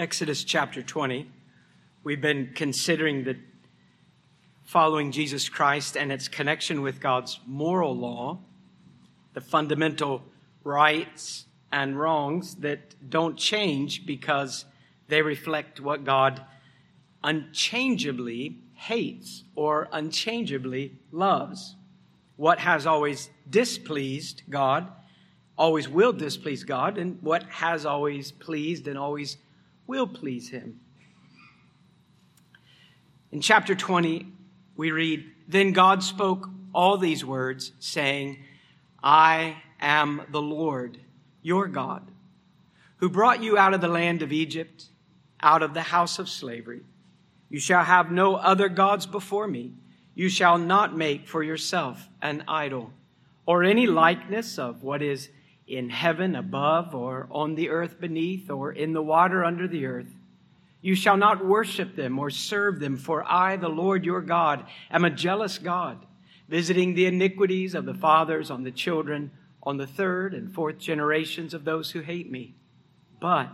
[0.00, 1.30] Exodus chapter 20.
[2.04, 3.36] We've been considering the
[4.64, 8.38] following Jesus Christ and its connection with God's moral law,
[9.34, 10.22] the fundamental
[10.64, 14.64] rights and wrongs that don't change because
[15.08, 16.46] they reflect what God
[17.22, 21.76] unchangeably hates or unchangeably loves.
[22.36, 24.88] What has always displeased God
[25.58, 29.36] always will displease God, and what has always pleased and always
[29.90, 30.78] will please Him.
[33.32, 34.24] In chapter 20,
[34.76, 38.38] we read, Then God spoke all these words, saying,
[39.02, 40.98] I am the Lord,
[41.42, 42.08] your God,
[42.98, 44.90] who brought you out of the land of Egypt,
[45.42, 46.82] out of the house of slavery.
[47.48, 49.72] You shall have no other gods before me.
[50.14, 52.92] You shall not make for yourself an idol,
[53.44, 55.30] or any likeness of what is
[55.70, 60.14] in heaven above, or on the earth beneath, or in the water under the earth.
[60.82, 65.04] You shall not worship them or serve them, for I, the Lord your God, am
[65.04, 66.04] a jealous God,
[66.48, 69.30] visiting the iniquities of the fathers on the children,
[69.62, 72.54] on the third and fourth generations of those who hate me,
[73.20, 73.50] but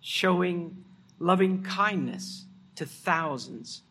[0.00, 0.84] showing
[1.18, 2.44] loving kindness
[2.76, 3.82] to thousands,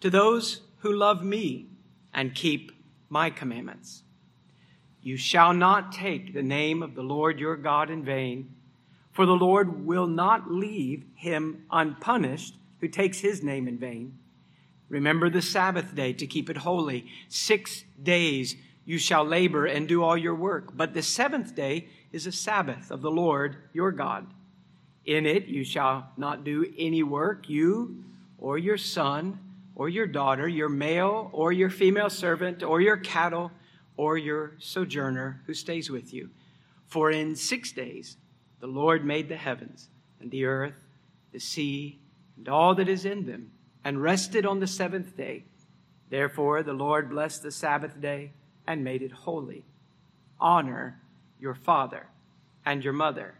[0.00, 1.66] to those who love me
[2.14, 2.72] and keep
[3.08, 4.02] my commandments.
[5.06, 8.52] You shall not take the name of the Lord your God in vain,
[9.12, 14.18] for the Lord will not leave him unpunished who takes his name in vain.
[14.88, 17.06] Remember the Sabbath day to keep it holy.
[17.28, 22.26] Six days you shall labor and do all your work, but the seventh day is
[22.26, 24.26] a Sabbath of the Lord your God.
[25.04, 28.02] In it you shall not do any work, you
[28.38, 29.38] or your son
[29.76, 33.52] or your daughter, your male or your female servant or your cattle
[33.96, 36.30] or your sojourner who stays with you.
[36.86, 38.16] For in six days
[38.60, 39.88] the Lord made the heavens
[40.20, 40.74] and the earth,
[41.32, 41.98] the sea,
[42.36, 43.50] and all that is in them,
[43.84, 45.44] and rested on the seventh day.
[46.10, 48.32] Therefore the Lord blessed the Sabbath day
[48.66, 49.64] and made it holy.
[50.40, 51.00] Honor
[51.40, 52.06] your father
[52.64, 53.34] and your mother,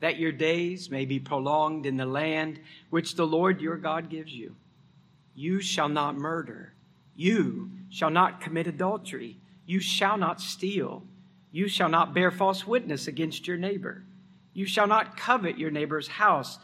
[0.00, 4.32] that your days may be prolonged in the land which the Lord your God gives
[4.32, 4.54] you.
[5.34, 6.74] You shall not murder.
[7.16, 9.38] You shall not commit adultery.
[9.72, 11.02] You shall not steal.
[11.50, 14.04] You shall not bear false witness against your neighbor.
[14.52, 16.58] You shall not covet your neighbor's house.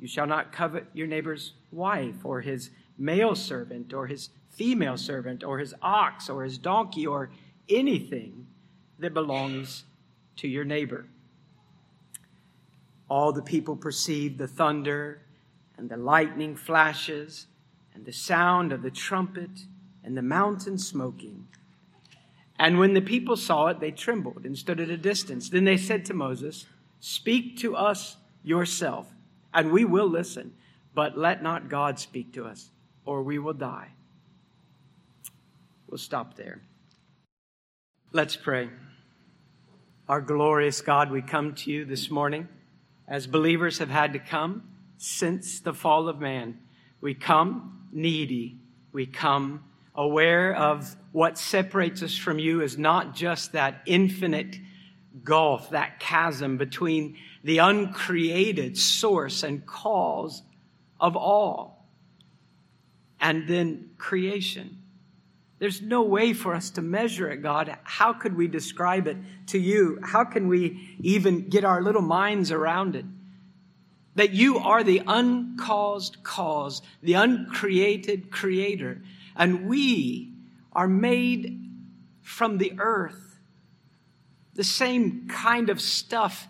[0.00, 5.44] You shall not covet your neighbor's wife or his male servant or his female servant
[5.44, 7.30] or his ox or his donkey or
[7.68, 8.48] anything
[8.98, 9.84] that belongs
[10.38, 11.06] to your neighbor.
[13.08, 15.22] All the people perceived the thunder
[15.78, 17.46] and the lightning flashes
[17.94, 19.66] and the sound of the trumpet
[20.02, 21.46] and the mountain smoking.
[22.60, 25.48] And when the people saw it, they trembled and stood at a distance.
[25.48, 26.66] Then they said to Moses,
[27.00, 29.10] Speak to us yourself,
[29.54, 30.52] and we will listen,
[30.94, 32.70] but let not God speak to us,
[33.06, 33.88] or we will die.
[35.88, 36.60] We'll stop there.
[38.12, 38.68] Let's pray.
[40.06, 42.46] Our glorious God, we come to you this morning
[43.08, 44.64] as believers have had to come
[44.98, 46.58] since the fall of man.
[47.00, 48.58] We come needy.
[48.92, 49.64] We come
[50.00, 54.56] aware of what separates us from you is not just that infinite
[55.22, 60.42] gulf, that chasm between the uncreated source and cause
[60.98, 61.86] of all
[63.20, 64.78] and then creation.
[65.58, 67.76] There's no way for us to measure it, God.
[67.84, 69.18] How could we describe it
[69.48, 69.98] to you?
[70.02, 73.04] How can we even get our little minds around it?
[74.14, 79.02] That you are the uncaused cause, the uncreated creator
[79.36, 80.32] and we
[80.72, 81.60] are made
[82.22, 83.38] from the earth.
[84.54, 86.46] The same kind of stuff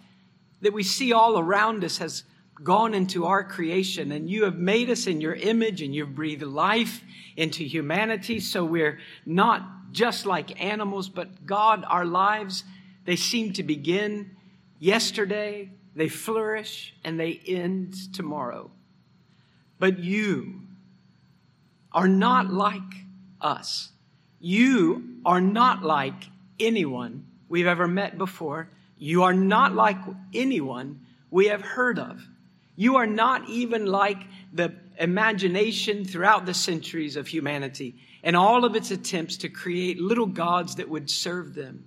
[0.60, 2.24] that we see all around us has
[2.62, 6.42] gone into our creation, and you have made us in your image, and you've breathed
[6.42, 7.02] life
[7.36, 12.64] into humanity, so we're not just like animals, but God, our lives,
[13.06, 14.36] they seem to begin
[14.78, 18.70] yesterday, they flourish, and they end tomorrow.
[19.78, 20.62] But you,
[21.92, 22.82] are not like
[23.40, 23.90] us.
[24.38, 26.24] You are not like
[26.58, 28.68] anyone we've ever met before.
[28.98, 29.98] You are not like
[30.32, 31.00] anyone
[31.30, 32.22] we have heard of.
[32.76, 34.22] You are not even like
[34.52, 40.26] the imagination throughout the centuries of humanity and all of its attempts to create little
[40.26, 41.86] gods that would serve them.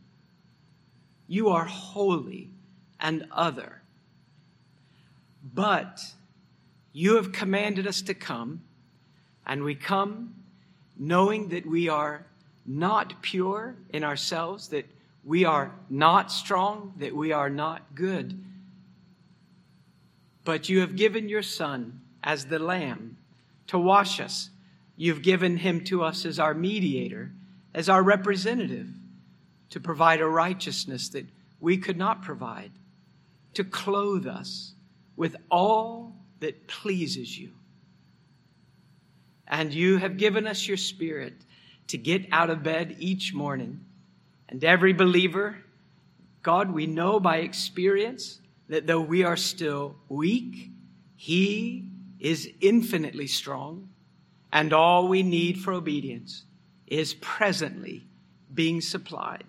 [1.28, 2.50] You are holy
[3.00, 3.82] and other.
[5.44, 6.00] But
[6.92, 8.62] you have commanded us to come
[9.46, 10.36] and we come
[10.98, 12.26] knowing that we are
[12.66, 14.86] not pure in ourselves, that
[15.24, 18.44] we are not strong, that we are not good.
[20.44, 23.18] but you have given your Son as the Lamb
[23.68, 24.50] to wash us.
[24.96, 27.32] You've given him to us as our mediator,
[27.74, 28.90] as our representative,
[29.70, 31.26] to provide a righteousness that
[31.60, 32.72] we could not provide,
[33.54, 34.74] to clothe us
[35.16, 37.52] with all that pleases you.
[39.48, 41.34] And you have given us your Spirit
[41.88, 43.82] to get out of bed each morning.
[44.50, 45.58] And every believer,
[46.42, 50.72] God, we know by experience that though we are still weak,
[51.16, 51.86] He
[52.20, 53.90] is infinitely strong,
[54.52, 56.46] and all we need for obedience
[56.88, 58.06] is presently
[58.54, 59.46] being supplied.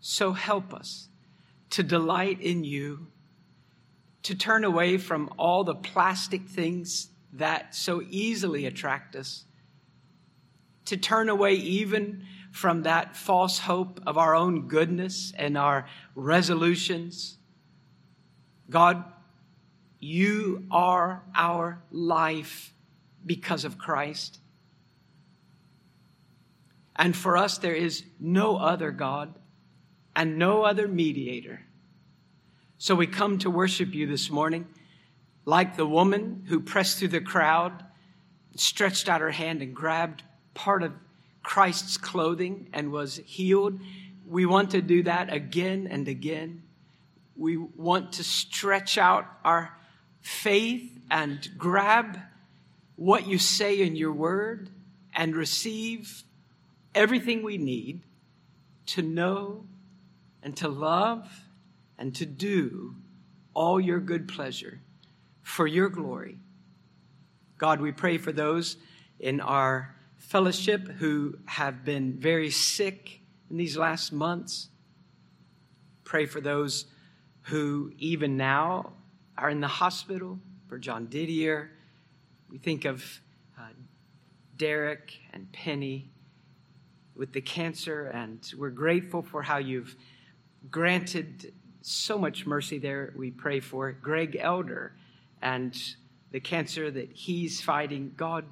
[0.00, 1.08] So help us
[1.70, 3.06] to delight in you,
[4.24, 9.44] to turn away from all the plastic things that so easily attract us,
[10.84, 17.38] to turn away even from that false hope of our own goodness and our resolutions.
[18.68, 19.04] God,
[20.00, 22.74] you are our life
[23.24, 24.38] because of Christ.
[26.96, 29.34] And for us, there is no other God
[30.14, 31.62] and no other mediator.
[32.76, 34.66] So we come to worship you this morning
[35.44, 37.84] like the woman who pressed through the crowd,
[38.56, 40.22] stretched out her hand and grabbed
[40.54, 40.92] part of
[41.42, 43.80] Christ's clothing and was healed.
[44.26, 46.62] We want to do that again and again.
[47.36, 49.76] We want to stretch out our
[50.20, 52.18] faith and grab
[52.96, 54.70] what you say in your word
[55.14, 56.22] and receive
[56.94, 58.02] everything we need
[58.86, 59.64] to know
[60.42, 61.28] and to love
[61.98, 62.94] and to do
[63.54, 64.80] all your good pleasure
[65.42, 66.38] for your glory.
[67.58, 68.76] God, we pray for those
[69.20, 74.68] in our fellowship who have been very sick in these last months.
[76.04, 76.86] Pray for those
[77.42, 78.92] who, even now,
[79.36, 81.70] are in the hospital, for John Didier.
[82.48, 83.04] We think of
[83.58, 83.64] uh,
[84.56, 86.10] Derek and Penny
[87.14, 89.96] with the cancer, and we're grateful for how you've
[90.70, 91.52] granted
[91.82, 93.12] so much mercy there.
[93.16, 94.94] We pray for Greg Elder
[95.42, 95.76] and
[96.30, 98.14] the cancer that he's fighting.
[98.16, 98.44] God,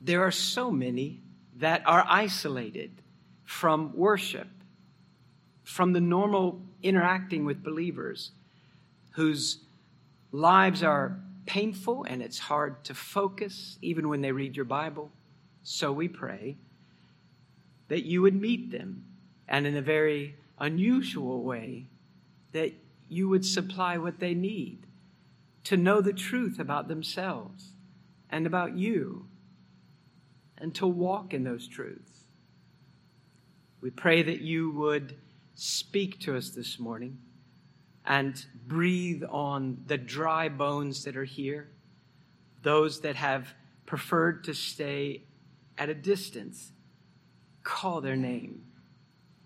[0.00, 1.20] there are so many
[1.56, 2.90] that are isolated
[3.44, 4.48] from worship,
[5.64, 8.32] from the normal interacting with believers,
[9.12, 9.58] whose
[10.32, 15.10] lives are painful and it's hard to focus even when they read your Bible.
[15.62, 16.56] So we pray
[17.88, 19.04] that you would meet them
[19.48, 21.86] and in a very unusual way,
[22.52, 22.72] that
[23.08, 24.86] you would supply what they need
[25.64, 27.74] to know the truth about themselves
[28.30, 29.26] and about you
[30.58, 32.24] and to walk in those truths.
[33.80, 35.16] We pray that you would
[35.54, 37.18] speak to us this morning
[38.04, 41.70] and breathe on the dry bones that are here,
[42.62, 43.54] those that have
[43.86, 45.22] preferred to stay
[45.78, 46.72] at a distance.
[47.62, 48.62] Call their name,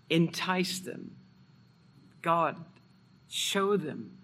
[0.09, 1.11] entice them.
[2.21, 2.63] God,
[3.27, 4.17] show them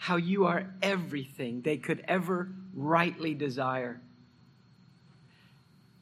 [0.00, 4.00] how you are everything they could ever rightly desire.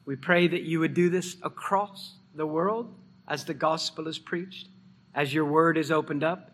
[0.05, 2.95] We pray that you would do this across the world
[3.27, 4.69] as the gospel is preached,
[5.13, 6.51] as your word is opened up,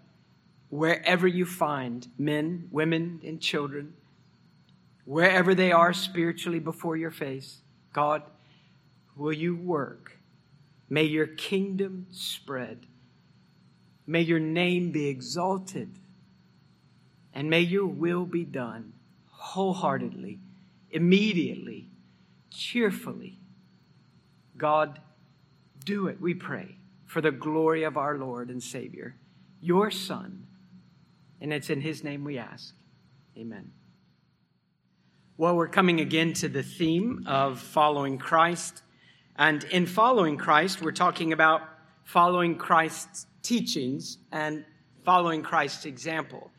[0.70, 3.94] wherever you find men, women, and children,
[5.06, 7.60] wherever they are spiritually before your face.
[7.94, 8.24] God,
[9.16, 10.18] will you work?
[10.90, 12.88] May your kingdom spread.
[14.08, 16.00] May your name be exalted
[17.36, 18.94] and may your will be done
[19.28, 20.40] wholeheartedly,
[20.90, 21.90] immediately,
[22.50, 23.38] cheerfully.
[24.58, 25.00] God,
[25.84, 29.16] do it, we pray, for the glory of our Lord and Savior,
[29.62, 30.48] your Son.
[31.42, 32.74] And it's in his name we ask.
[33.38, 33.72] Amen.
[35.38, 38.82] Well, we're coming again to the theme of following Christ.
[39.36, 41.62] And in following Christ, we're talking about
[42.06, 44.64] following Christ's teachings and
[45.04, 46.52] following Christ's example.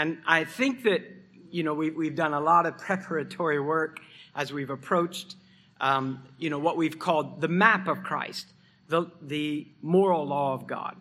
[0.00, 1.02] And I think that,
[1.50, 4.00] you know, we, we've done a lot of preparatory work
[4.34, 5.36] as we've approached,
[5.78, 8.46] um, you know, what we've called the map of Christ,
[8.88, 10.96] the, the moral law of God.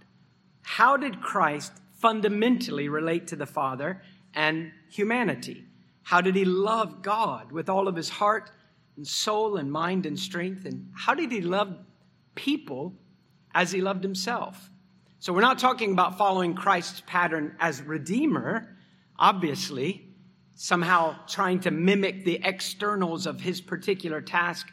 [0.63, 4.01] How did Christ fundamentally relate to the Father
[4.35, 5.63] and humanity?
[6.03, 8.51] How did he love God with all of his heart
[8.97, 10.65] and soul and mind and strength?
[10.65, 11.73] And how did he love
[12.35, 12.95] people
[13.55, 14.69] as he loved himself?
[15.19, 18.75] So we're not talking about following Christ's pattern as Redeemer
[19.19, 20.07] obviously,
[20.55, 24.67] somehow trying to mimic the externals of his particular task,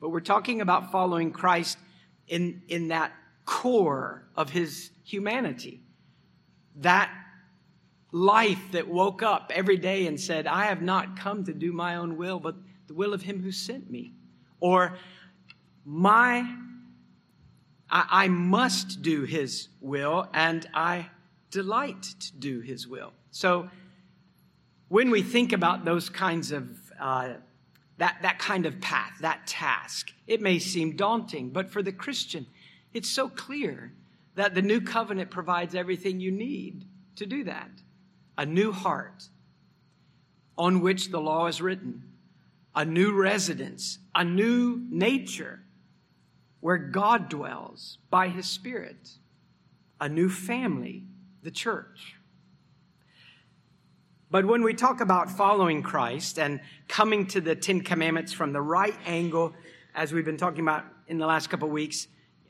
[0.00, 1.78] but we're talking about following Christ
[2.28, 3.12] in, in that
[3.44, 5.80] core of his humanity.
[6.76, 7.10] That
[8.10, 11.96] life that woke up every day and said, I have not come to do my
[11.96, 12.56] own will, but
[12.88, 14.12] the will of him who sent me.
[14.60, 14.98] Or
[15.84, 16.46] my
[17.92, 21.10] I, I must do his will and I
[21.50, 23.12] delight to do his will.
[23.30, 23.68] So
[24.92, 26.68] when we think about those kinds of
[27.00, 27.30] uh,
[27.96, 32.44] that, that kind of path, that task, it may seem daunting, but for the Christian,
[32.92, 33.94] it's so clear
[34.34, 36.84] that the new covenant provides everything you need
[37.16, 37.70] to do that.
[38.36, 39.30] A new heart
[40.58, 42.02] on which the law is written,
[42.74, 45.60] a new residence, a new nature
[46.60, 49.12] where God dwells by his Spirit,
[49.98, 51.04] a new family,
[51.42, 52.16] the church.
[54.32, 58.62] But when we talk about following Christ and coming to the Ten Commandments from the
[58.62, 59.52] right angle,
[59.94, 62.08] as we've been talking about in the last couple of weeks,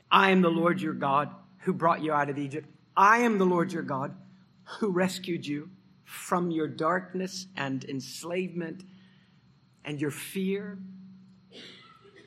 [0.09, 2.69] I am the Lord your God who brought you out of Egypt.
[2.95, 4.15] I am the Lord your God
[4.79, 5.71] who rescued you
[6.05, 8.85] from your darkness and enslavement
[9.83, 10.79] and your fear.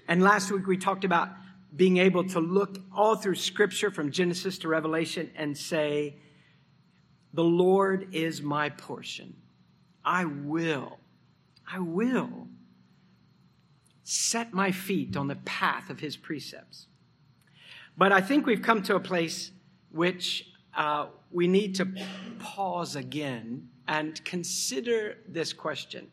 [0.07, 1.31] And last week we talked about
[1.75, 6.19] being able to look all through Scripture from Genesis to Revelation and say,
[7.33, 9.35] The Lord is my portion.
[10.07, 11.01] I will,
[11.71, 12.47] I will
[14.05, 16.87] set my feet on the path of His precepts.
[17.99, 19.51] But I think we've come to a place
[19.91, 21.89] which uh, we need to
[22.39, 26.09] pause again and consider this question.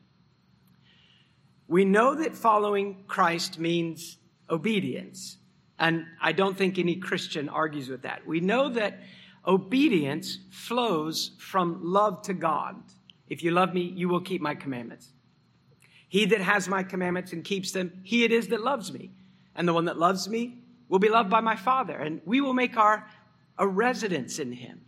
[1.67, 4.17] We know that following Christ means
[4.49, 5.37] obedience.
[5.77, 8.25] And I don't think any Christian argues with that.
[8.25, 8.99] We know that
[9.45, 12.75] obedience flows from love to God.
[13.33, 15.11] If you love me, you will keep my commandments.
[16.07, 19.11] He that has my commandments and keeps them, he it is that loves me.
[19.55, 22.53] And the one that loves me will be loved by my Father, and we will
[22.53, 23.07] make our
[23.57, 24.81] a residence in him.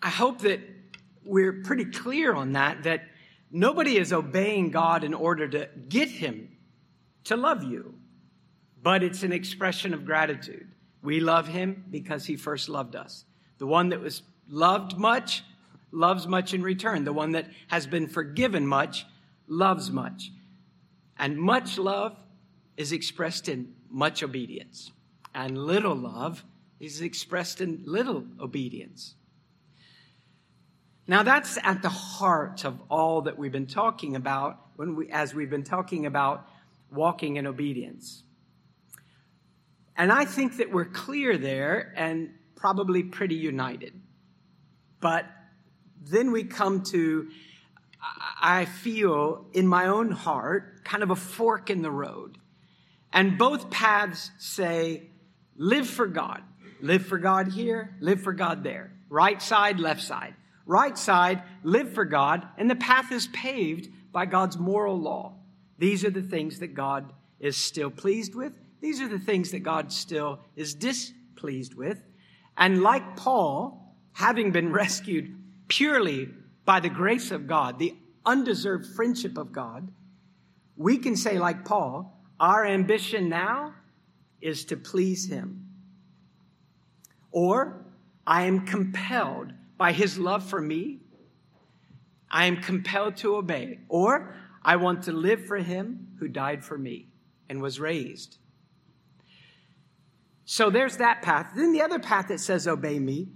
[0.00, 0.60] I hope that
[1.24, 3.02] we're pretty clear on that, that
[3.50, 6.56] nobody is obeying God in order to get him
[7.24, 7.94] to love you
[8.82, 10.68] but it's an expression of gratitude.
[11.02, 13.24] We love him because he first loved us.
[13.58, 15.44] The one that was loved much
[15.92, 17.04] loves much in return.
[17.04, 19.06] The one that has been forgiven much
[19.46, 20.32] loves much.
[21.18, 22.16] And much love
[22.76, 24.90] is expressed in much obedience.
[25.34, 26.44] And little love
[26.80, 29.14] is expressed in little obedience.
[31.06, 35.34] Now that's at the heart of all that we've been talking about when we, as
[35.34, 36.48] we've been talking about
[36.90, 38.24] walking in obedience.
[39.96, 43.92] And I think that we're clear there and probably pretty united.
[45.00, 45.26] But
[46.10, 47.28] then we come to,
[48.40, 52.38] I feel in my own heart, kind of a fork in the road.
[53.12, 55.10] And both paths say,
[55.56, 56.42] live for God.
[56.80, 58.92] Live for God here, live for God there.
[59.08, 60.34] Right side, left side.
[60.66, 65.34] Right side, live for God, and the path is paved by God's moral law.
[65.78, 69.60] These are the things that God is still pleased with these are the things that
[69.60, 72.02] God still is displeased with.
[72.56, 75.38] And like Paul, having been rescued
[75.72, 76.28] purely
[76.64, 77.94] by the grace of God, the
[78.26, 79.88] undeserved friendship of God,
[80.76, 83.74] we can say, like Paul, our ambition now
[84.40, 85.68] is to please Him.
[87.30, 87.84] Or,
[88.26, 91.00] I am compelled by His love for me,
[92.30, 93.80] I am compelled to obey.
[93.88, 97.08] Or, I want to live for Him who died for me
[97.48, 98.38] and was raised
[100.44, 101.52] so there's that path.
[101.56, 103.28] Then the other path that says, obey me,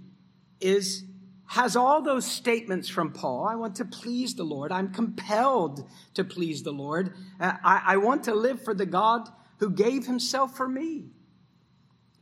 [0.59, 1.03] is
[1.47, 3.45] has all those statements from Paul.
[3.45, 4.71] I want to please the Lord.
[4.71, 7.13] I'm compelled to please the Lord.
[7.39, 11.05] Uh, I, I want to live for the God who gave himself for me.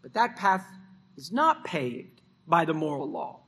[0.01, 0.65] But that path
[1.17, 3.41] is not paved by the moral law.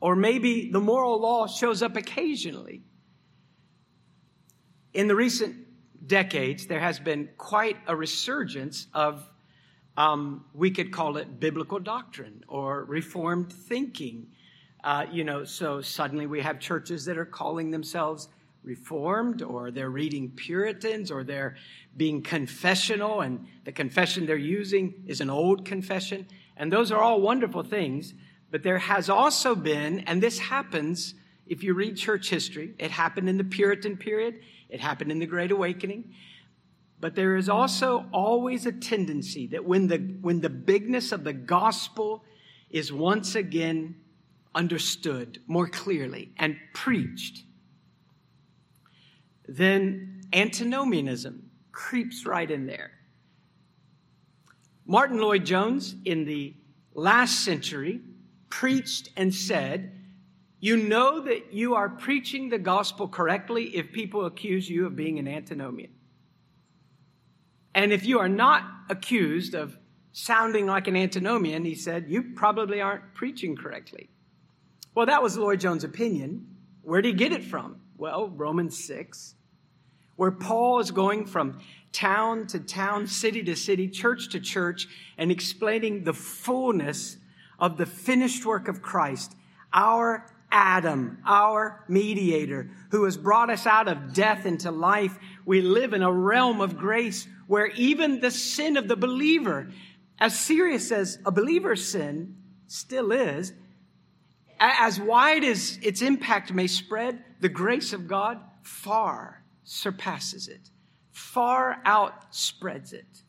[0.00, 2.82] Or maybe the moral law shows up occasionally.
[4.94, 5.56] In the recent
[6.06, 9.28] decades, there has been quite a resurgence of
[9.96, 14.28] um, we could call it biblical doctrine or reformed thinking.
[14.82, 18.28] Uh, you know, so suddenly we have churches that are calling themselves
[18.62, 21.56] reformed or they're reading Puritans or they're
[21.96, 26.26] being confessional and the confession they're using is an old confession.
[26.56, 28.14] And those are all wonderful things.
[28.50, 31.14] But there has also been, and this happens
[31.46, 35.26] if you read church history, it happened in the Puritan period, it happened in the
[35.26, 36.14] Great Awakening.
[37.00, 41.32] But there is also always a tendency that when the, when the bigness of the
[41.32, 42.24] gospel
[42.68, 43.96] is once again
[44.54, 47.44] understood more clearly and preached,
[49.46, 52.92] then antinomianism creeps right in there.
[54.86, 56.54] Martyn Lloyd-Jones in the
[56.94, 58.00] last century
[58.48, 59.96] preached and said
[60.58, 65.18] You know that you are preaching the gospel correctly if people accuse you of being
[65.18, 65.92] an antinomian.
[67.74, 69.78] And if you are not accused of
[70.12, 74.10] sounding like an antinomian, he said, you probably aren't preaching correctly.
[74.94, 76.46] Well, that was Lloyd Jones' opinion.
[76.82, 77.80] Where did he get it from?
[77.96, 79.34] Well, Romans 6,
[80.16, 81.60] where Paul is going from
[81.92, 87.18] town to town, city to city, church to church, and explaining the fullness
[87.58, 89.34] of the finished work of Christ,
[89.72, 95.16] our Adam, our mediator, who has brought us out of death into life.
[95.44, 99.70] We live in a realm of grace where even the sin of the believer,
[100.18, 103.52] as serious as a believer's sin still is,
[104.60, 110.70] as wide as its impact may spread, the grace of God far surpasses it,
[111.10, 113.22] far outspreads it.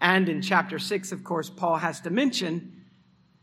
[0.00, 2.84] And in chapter 6, of course, Paul has to mention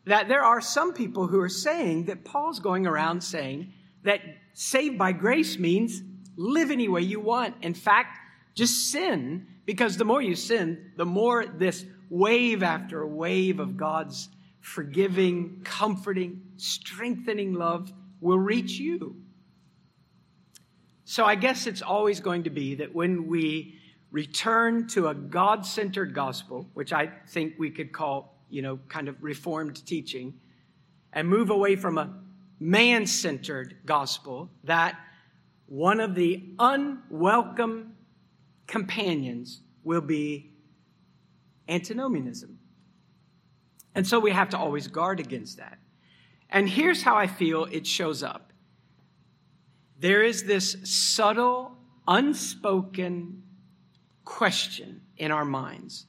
[0.06, 4.22] that there are some people who are saying that Paul's going around saying that
[4.54, 6.02] saved by grace means
[6.38, 7.56] live any way you want.
[7.62, 8.18] In fact,
[8.56, 14.30] just sin, because the more you sin, the more this wave after wave of God's
[14.62, 17.92] forgiving, comforting, strengthening love
[18.22, 19.16] will reach you.
[21.04, 23.76] So I guess it's always going to be that when we
[24.12, 29.08] return to a God centered gospel, which I think we could call, you know, kind
[29.08, 30.34] of reformed teaching,
[31.14, 32.14] and move away from a
[32.60, 34.98] man centered gospel, that
[35.66, 37.94] one of the unwelcome
[38.68, 40.52] companions will be
[41.68, 42.58] antinomianism.
[43.96, 45.78] And so we have to always guard against that.
[46.50, 48.52] And here's how I feel it shows up
[50.00, 53.44] there is this subtle, unspoken
[54.26, 56.08] question in our minds.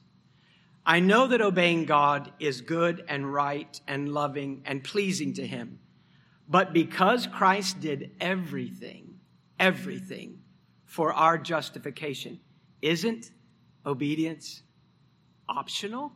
[0.85, 5.79] I know that obeying God is good and right and loving and pleasing to Him.
[6.49, 9.19] But because Christ did everything,
[9.59, 10.39] everything
[10.85, 12.39] for our justification,
[12.81, 13.31] isn't
[13.85, 14.63] obedience
[15.47, 16.11] optional?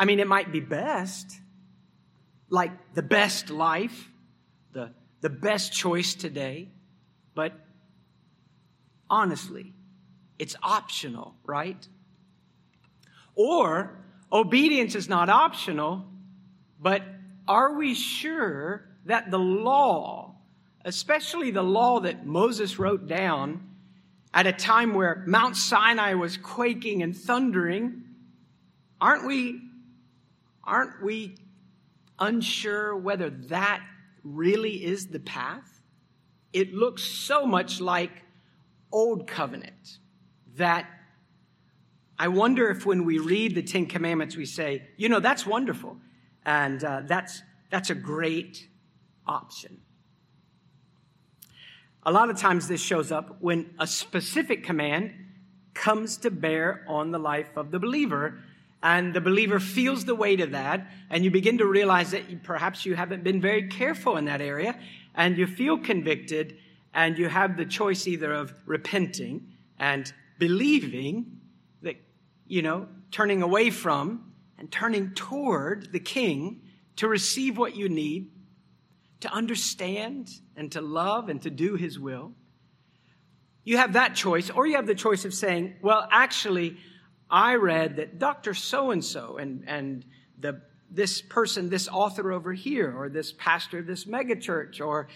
[0.00, 1.30] I mean, it might be best,
[2.48, 4.10] like the best life,
[4.72, 6.70] the, the best choice today,
[7.34, 7.52] but
[9.10, 9.74] honestly,
[10.38, 11.86] it's optional, right?
[13.34, 13.98] Or
[14.32, 16.06] obedience is not optional,
[16.80, 17.02] but
[17.46, 20.34] are we sure that the law,
[20.82, 23.68] especially the law that Moses wrote down
[24.32, 28.04] at a time where Mount Sinai was quaking and thundering,
[28.98, 29.60] aren't we
[30.70, 31.36] aren't we
[32.18, 33.82] unsure whether that
[34.22, 35.82] really is the path?
[36.52, 38.22] It looks so much like
[38.92, 39.98] Old Covenant
[40.56, 40.86] that
[42.18, 45.96] I wonder if when we read the Ten Commandments, we say, you know, that's wonderful.
[46.44, 48.68] And uh, that's, that's a great
[49.26, 49.80] option.
[52.04, 55.12] A lot of times this shows up when a specific command
[55.74, 58.42] comes to bear on the life of the believer
[58.82, 62.86] and the believer feels the weight of that, and you begin to realize that perhaps
[62.86, 64.78] you haven't been very careful in that area,
[65.14, 66.56] and you feel convicted,
[66.94, 71.40] and you have the choice either of repenting and believing
[71.82, 71.96] that,
[72.46, 76.62] you know, turning away from and turning toward the king
[76.96, 78.30] to receive what you need,
[79.20, 82.32] to understand and to love and to do his will.
[83.64, 86.78] You have that choice, or you have the choice of saying, well, actually,
[87.30, 88.54] I read that Dr.
[88.54, 90.04] So and so and
[90.38, 95.08] the this person, this author over here, or this pastor of this megachurch, or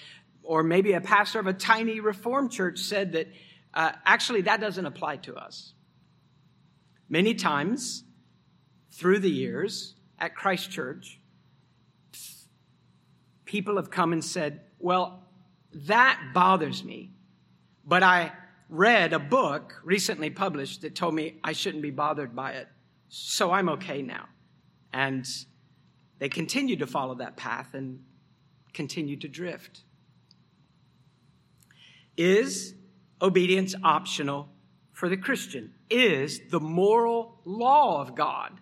[0.43, 3.29] or maybe a pastor of a tiny reform church said that
[3.73, 5.73] uh, actually that doesn't apply to us.
[7.09, 8.05] Many times
[8.93, 11.19] through the years at Christ Church,
[13.45, 15.25] people have come and said, "Well,
[15.73, 17.11] that bothers me,
[17.85, 18.33] but I
[18.69, 22.69] read a book recently published that told me I shouldn't be bothered by it.
[23.09, 24.29] So I'm okay now.
[24.93, 25.27] And
[26.19, 28.01] they continue to follow that path and
[28.73, 29.83] continue to drift.
[32.17, 32.75] Is
[33.21, 34.49] obedience optional
[34.93, 35.75] for the Christian?
[35.91, 38.53] Is the moral law of God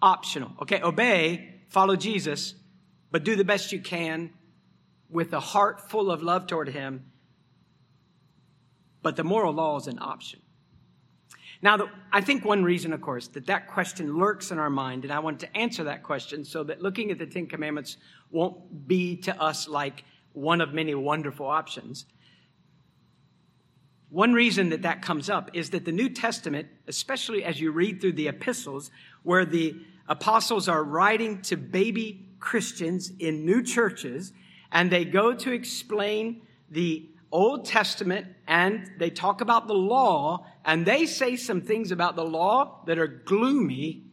[0.00, 0.52] optional?
[0.62, 2.54] Okay, obey, follow Jesus,
[3.10, 4.30] but do the best you can
[5.10, 7.11] with a heart full of love toward Him
[9.02, 10.40] but the moral law is an option.
[11.60, 15.04] Now, the, I think one reason, of course, that that question lurks in our mind,
[15.04, 17.98] and I want to answer that question so that looking at the Ten Commandments
[18.30, 22.06] won't be to us like one of many wonderful options.
[24.08, 28.00] One reason that that comes up is that the New Testament, especially as you read
[28.00, 28.90] through the epistles,
[29.22, 29.76] where the
[30.08, 34.32] apostles are writing to baby Christians in new churches
[34.72, 40.86] and they go to explain the Old Testament and they talk about the law and
[40.86, 44.04] they say some things about the law that are gloomy,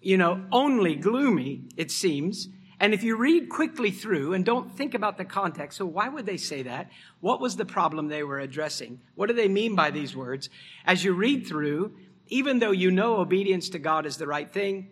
[0.00, 2.48] you know, only gloomy, it seems.
[2.78, 6.26] And if you read quickly through and don't think about the context, so why would
[6.26, 6.90] they say that?
[7.20, 9.00] What was the problem they were addressing?
[9.14, 10.50] What do they mean by these words?
[10.84, 14.90] As you read through, even though you know obedience to God is the right thing,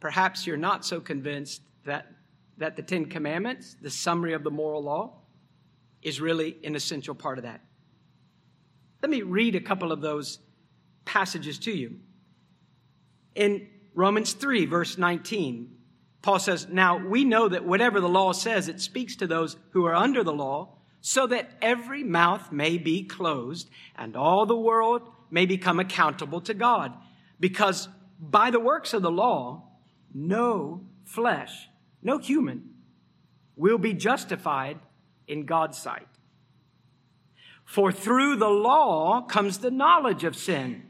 [0.00, 2.06] perhaps you're not so convinced that,
[2.58, 5.21] that the Ten Commandments, the summary of the moral law,
[6.02, 7.60] is really an essential part of that.
[9.02, 10.38] Let me read a couple of those
[11.04, 11.98] passages to you.
[13.34, 15.76] In Romans 3, verse 19,
[16.22, 19.86] Paul says, Now we know that whatever the law says, it speaks to those who
[19.86, 25.02] are under the law, so that every mouth may be closed and all the world
[25.30, 26.92] may become accountable to God.
[27.40, 27.88] Because
[28.20, 29.64] by the works of the law,
[30.14, 31.68] no flesh,
[32.02, 32.70] no human,
[33.56, 34.78] will be justified
[35.26, 36.06] in God's sight.
[37.64, 40.82] For through the law comes the knowledge of sin.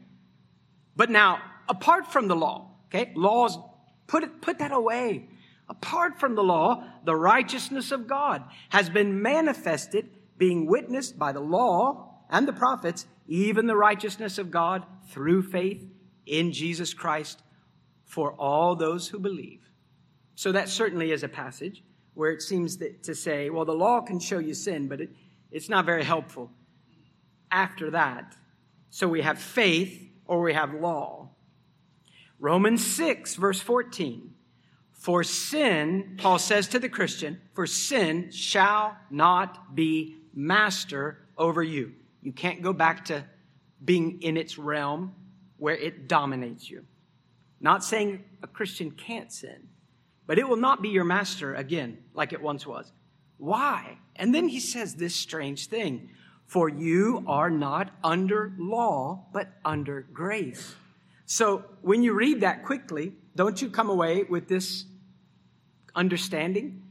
[0.95, 3.57] But now, apart from the law, okay, laws,
[4.07, 5.29] put it, put that away.
[5.69, 11.39] Apart from the law, the righteousness of God has been manifested, being witnessed by the
[11.39, 15.87] law and the prophets, even the righteousness of God through faith
[16.25, 17.41] in Jesus Christ
[18.05, 19.61] for all those who believe.
[20.35, 24.01] So that certainly is a passage where it seems that, to say, well, the law
[24.01, 25.09] can show you sin, but it,
[25.51, 26.51] it's not very helpful.
[27.51, 28.35] After that,
[28.89, 31.29] so we have faith or we have law.
[32.39, 34.33] Romans 6, verse 14.
[34.91, 41.93] For sin, Paul says to the Christian, for sin shall not be master over you.
[42.21, 43.25] You can't go back to
[43.83, 45.13] being in its realm
[45.57, 46.85] where it dominates you.
[47.59, 49.67] Not saying a Christian can't sin,
[50.25, 52.91] but it will not be your master again like it once was.
[53.37, 53.97] Why?
[54.15, 56.09] And then he says this strange thing
[56.45, 60.75] For you are not under law, but under grace.
[61.25, 64.85] So when you read that quickly, don't you come away with this
[65.95, 66.83] understanding?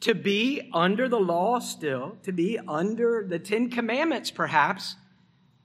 [0.00, 4.96] To be under the law still, to be under the Ten Commandments perhaps,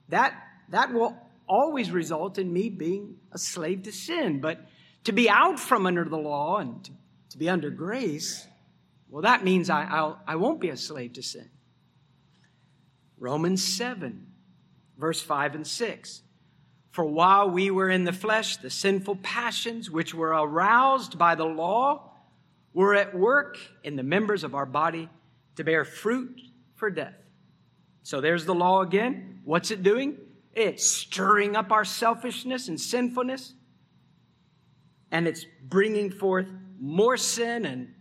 [0.09, 0.33] that,
[0.69, 1.15] that will
[1.47, 4.41] always result in me being a slave to sin.
[4.41, 4.59] But
[5.05, 6.91] to be out from under the law and to
[7.35, 8.47] to be under grace,
[9.09, 11.49] well, that means I, I'll, I won't be a slave to sin.
[13.17, 14.25] Romans 7,
[14.97, 16.21] verse 5 and 6.
[16.91, 21.43] For while we were in the flesh, the sinful passions which were aroused by the
[21.43, 22.13] law
[22.73, 25.09] were at work in the members of our body
[25.57, 26.39] to bear fruit
[26.75, 27.15] for death.
[28.03, 29.41] So there's the law again.
[29.43, 30.17] What's it doing?
[30.53, 33.55] It's stirring up our selfishness and sinfulness,
[35.11, 36.47] and it's bringing forth
[36.79, 37.93] more sin and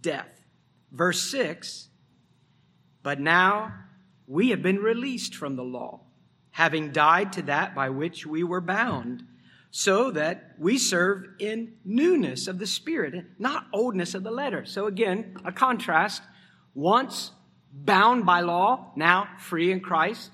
[0.00, 0.40] death.
[0.92, 1.88] Verse 6
[3.02, 3.72] But now
[4.26, 6.00] we have been released from the law,
[6.50, 9.22] having died to that by which we were bound,
[9.70, 14.64] so that we serve in newness of the Spirit, not oldness of the letter.
[14.64, 16.22] So again, a contrast.
[16.74, 17.32] Once
[17.72, 20.32] bound by law, now free in Christ.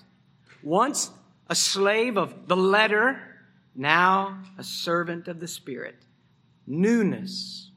[0.63, 1.11] Once
[1.49, 3.21] a slave of the letter,
[3.75, 5.97] now a servant of the Spirit.
[6.67, 7.71] Newness.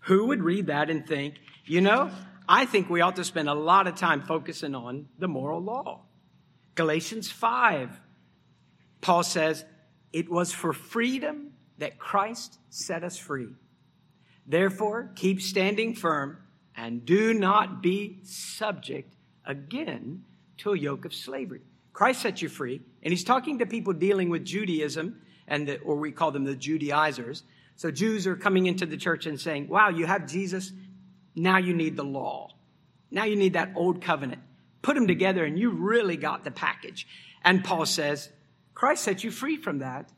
[0.00, 1.34] Who would read that and think,
[1.64, 2.10] you know,
[2.48, 6.02] I think we ought to spend a lot of time focusing on the moral law.
[6.74, 8.00] Galatians 5,
[9.00, 9.64] Paul says,
[10.12, 13.50] It was for freedom that Christ set us free.
[14.46, 16.38] Therefore, keep standing firm
[16.76, 20.24] and do not be subject again
[20.58, 21.60] to a yoke of slavery.
[21.92, 25.96] Christ set you free, and he's talking to people dealing with Judaism, and the, or
[25.96, 27.42] we call them the Judaizers.
[27.80, 30.70] So Jews are coming into the church and saying, wow, you have Jesus.
[31.34, 32.50] Now you need the law.
[33.10, 34.42] Now you need that old covenant.
[34.82, 37.08] Put them together and you really got the package.
[37.42, 38.28] And Paul says,
[38.74, 40.12] Christ set you free from that.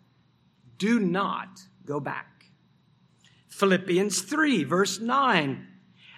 [0.77, 2.47] Do not go back.
[3.51, 5.65] Philippians 3, verse 9.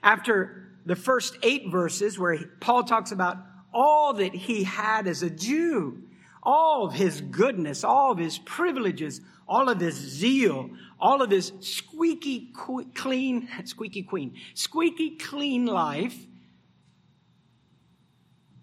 [0.03, 3.37] After the first eight verses, where Paul talks about
[3.71, 6.05] all that he had as a Jew,
[6.43, 10.71] all of his goodness, all of his privileges, all of his zeal,
[11.05, 12.51] all of this squeaky
[12.95, 16.17] clean, squeaky queen, squeaky clean life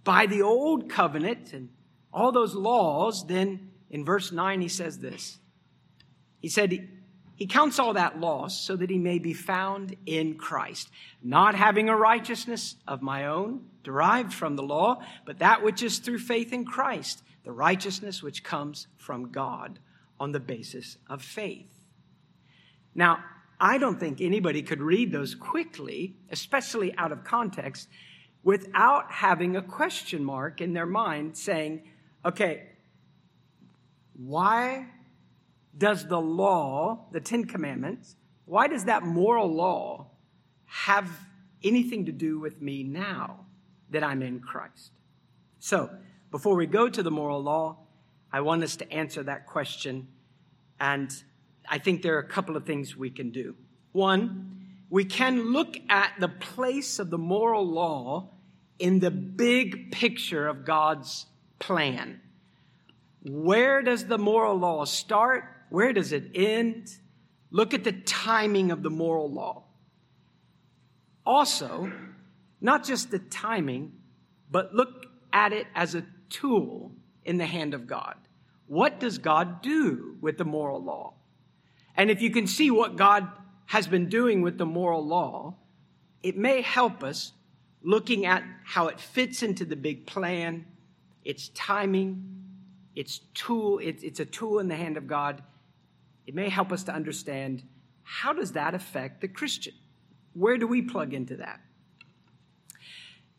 [0.03, 1.69] by the old covenant and
[2.11, 5.37] all those laws, then in verse 9 he says this.
[6.39, 6.89] He said, he,
[7.35, 10.89] he counts all that loss so that he may be found in Christ,
[11.21, 15.99] not having a righteousness of my own derived from the law, but that which is
[15.99, 19.77] through faith in Christ, the righteousness which comes from God
[20.19, 21.80] on the basis of faith.
[22.93, 23.23] Now,
[23.59, 27.87] I don't think anybody could read those quickly, especially out of context,
[28.43, 31.83] without having a question mark in their mind saying,
[32.25, 32.69] okay,
[34.13, 34.87] why
[35.77, 40.07] does the law, the Ten Commandments, why does that moral law
[40.65, 41.09] have
[41.63, 43.45] anything to do with me now
[43.91, 44.91] that I'm in Christ?
[45.59, 45.89] So,
[46.31, 47.77] before we go to the moral law,
[48.31, 50.07] I want us to answer that question.
[50.79, 51.13] And
[51.71, 53.55] I think there are a couple of things we can do.
[53.93, 54.57] One,
[54.89, 58.31] we can look at the place of the moral law
[58.77, 61.27] in the big picture of God's
[61.59, 62.19] plan.
[63.23, 65.45] Where does the moral law start?
[65.69, 66.93] Where does it end?
[67.51, 69.63] Look at the timing of the moral law.
[71.25, 71.89] Also,
[72.59, 73.93] not just the timing,
[74.49, 76.91] but look at it as a tool
[77.23, 78.15] in the hand of God.
[78.67, 81.13] What does God do with the moral law?
[81.95, 83.27] And if you can see what God
[83.67, 85.55] has been doing with the moral law,
[86.23, 87.33] it may help us
[87.83, 90.65] looking at how it fits into the big plan,
[91.23, 92.23] its timing,
[92.95, 95.41] its tool, it's, a tool in the hand of God.
[96.27, 97.63] It may help us to understand
[98.03, 99.73] how does that affect the Christian?
[100.33, 101.61] Where do we plug into that?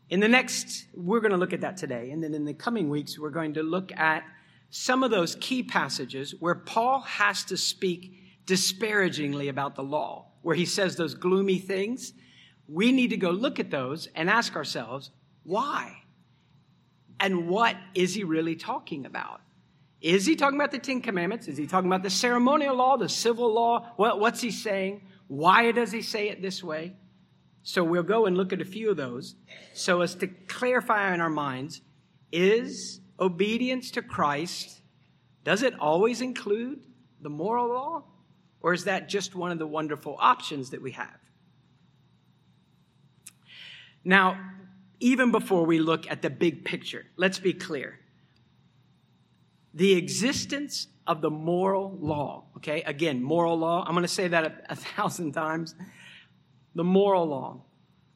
[0.09, 2.11] In the next, we're going to look at that today.
[2.11, 4.23] And then in the coming weeks, we're going to look at
[4.69, 10.55] some of those key passages where Paul has to speak disparagingly about the law, where
[10.55, 12.13] he says those gloomy things.
[12.67, 15.11] We need to go look at those and ask ourselves,
[15.43, 16.03] why?
[17.19, 19.41] And what is he really talking about?
[20.01, 21.47] Is he talking about the Ten Commandments?
[21.47, 23.93] Is he talking about the ceremonial law, the civil law?
[23.95, 25.01] What, what's he saying?
[25.27, 26.93] Why does he say it this way?
[27.63, 29.35] So we'll go and look at a few of those
[29.73, 31.81] so as to clarify in our minds
[32.33, 34.81] is obedience to Christ,
[35.45, 36.85] does it always include
[37.21, 38.03] the moral law?
[38.63, 41.19] Or is that just one of the wonderful options that we have?
[44.05, 44.39] Now,
[44.99, 47.99] even before we look at the big picture, let's be clear.
[49.73, 52.83] The existence of the moral law, okay?
[52.83, 55.75] Again, moral law, I'm going to say that a, a thousand times.
[56.73, 57.63] The moral law.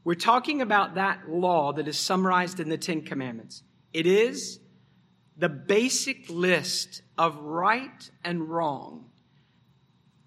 [0.06, 3.64] We're talking about that law that is summarized in the Ten Commandments.
[3.92, 4.60] It is
[5.36, 9.10] the basic list of right and wrong.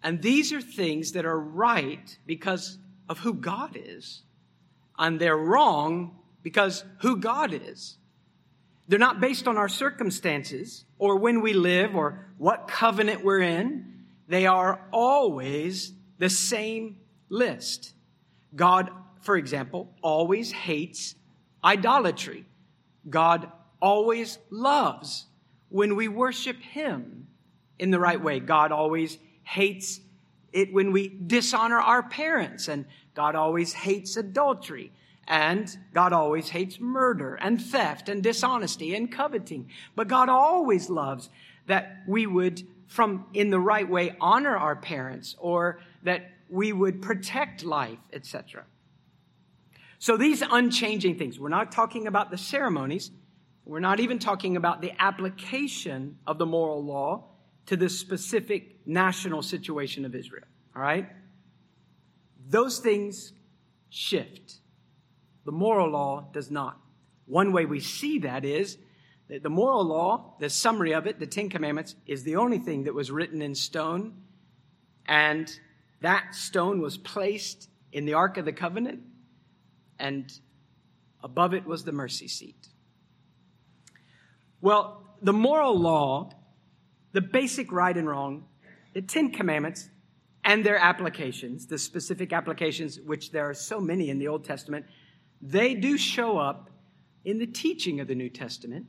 [0.02, 4.22] And these are things that are right because of who God is,
[4.98, 7.96] and they're wrong because who God is.
[8.88, 14.04] They're not based on our circumstances or when we live or what covenant we're in.
[14.26, 16.96] They are always the same
[17.28, 17.94] list.
[18.54, 21.14] God, for example, always hates
[21.62, 22.46] idolatry.
[23.08, 25.26] God always loves
[25.68, 27.28] when we worship Him
[27.78, 28.40] in the right way.
[28.40, 29.18] God always
[29.50, 30.00] hates
[30.52, 32.84] it when we dishonor our parents, and
[33.14, 34.92] God always hates adultery.
[35.26, 39.70] And God always hates murder and theft and dishonesty and coveting.
[39.94, 41.28] But God always loves
[41.66, 47.00] that we would, from in the right way, honor our parents or that we would
[47.00, 48.64] protect life, etc.
[50.00, 53.12] So these unchanging things, we're not talking about the ceremonies.
[53.64, 57.26] We're not even talking about the application of the moral law
[57.66, 60.44] to the specific national situation of Israel.
[60.74, 61.08] All right?
[62.48, 63.32] Those things
[63.88, 64.56] shift.
[65.44, 66.78] The moral law does not.
[67.26, 68.78] One way we see that is
[69.28, 72.84] that the moral law, the summary of it, the Ten Commandments, is the only thing
[72.84, 74.14] that was written in stone.
[75.06, 75.50] And
[76.00, 79.00] that stone was placed in the Ark of the Covenant,
[79.98, 80.32] and
[81.22, 82.68] above it was the mercy seat.
[84.60, 86.30] Well, the moral law,
[87.12, 88.44] the basic right and wrong,
[88.92, 89.90] the Ten Commandments,
[90.44, 94.86] and their applications, the specific applications, which there are so many in the Old Testament,
[95.42, 96.70] they do show up
[97.24, 98.86] in the teaching of the New Testament.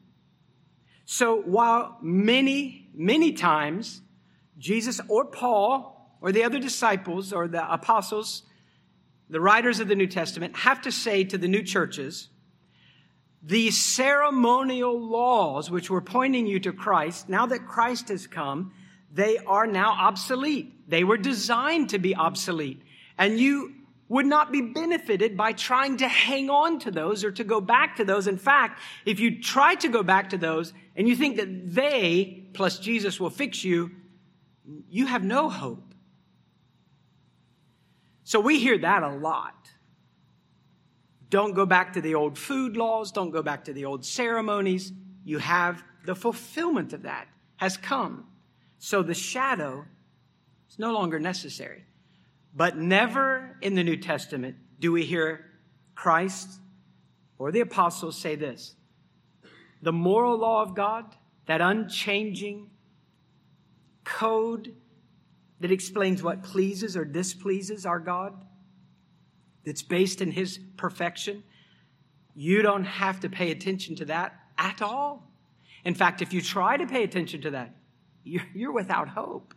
[1.05, 4.01] So while many, many times
[4.57, 8.43] Jesus or Paul or the other disciples or the apostles,
[9.29, 12.29] the writers of the New Testament, have to say to the new churches,
[13.43, 18.71] these ceremonial laws, which were pointing you to Christ, now that Christ has come,
[19.13, 20.89] they are now obsolete.
[20.89, 22.81] They were designed to be obsolete.
[23.17, 23.73] And you
[24.07, 27.95] would not be benefited by trying to hang on to those or to go back
[27.95, 28.27] to those.
[28.27, 32.49] In fact, if you try to go back to those and you think that they
[32.53, 33.91] plus Jesus will fix you,
[34.89, 35.93] you have no hope.
[38.23, 39.69] So we hear that a lot.
[41.29, 43.11] Don't go back to the old food laws.
[43.11, 44.91] Don't go back to the old ceremonies.
[45.23, 48.27] You have the fulfillment of that has come.
[48.83, 49.85] So the shadow
[50.67, 51.85] is no longer necessary.
[52.55, 55.45] But never in the New Testament do we hear
[55.93, 56.49] Christ
[57.37, 58.73] or the apostles say this
[59.83, 61.15] the moral law of God,
[61.45, 62.71] that unchanging
[64.03, 64.73] code
[65.59, 68.33] that explains what pleases or displeases our God,
[69.63, 71.43] that's based in His perfection,
[72.33, 75.31] you don't have to pay attention to that at all.
[75.85, 77.75] In fact, if you try to pay attention to that,
[78.23, 79.53] you're without hope.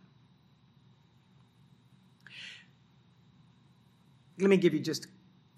[4.39, 5.07] Let me give you just a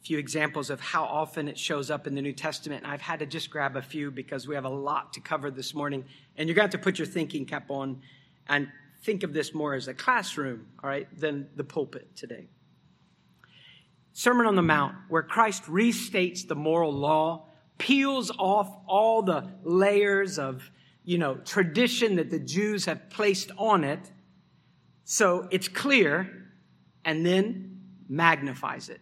[0.04, 2.84] few examples of how often it shows up in the New Testament.
[2.84, 5.50] And I've had to just grab a few because we have a lot to cover
[5.50, 6.06] this morning.
[6.38, 8.02] And you're going to have to put your thinking cap on
[8.48, 8.68] and
[9.04, 12.48] think of this more as a classroom, all right, than the pulpit today.
[14.14, 17.46] Sermon on the Mount, where Christ restates the moral law,
[17.78, 20.72] peels off all the layers of,
[21.08, 24.12] you know, tradition that the Jews have placed on it.
[25.06, 26.30] So it's clear,
[27.06, 29.00] and then magnifies it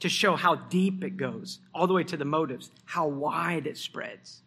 [0.00, 3.78] to show how deep it goes, all the way to the motives, how wide it
[3.78, 4.42] spreads.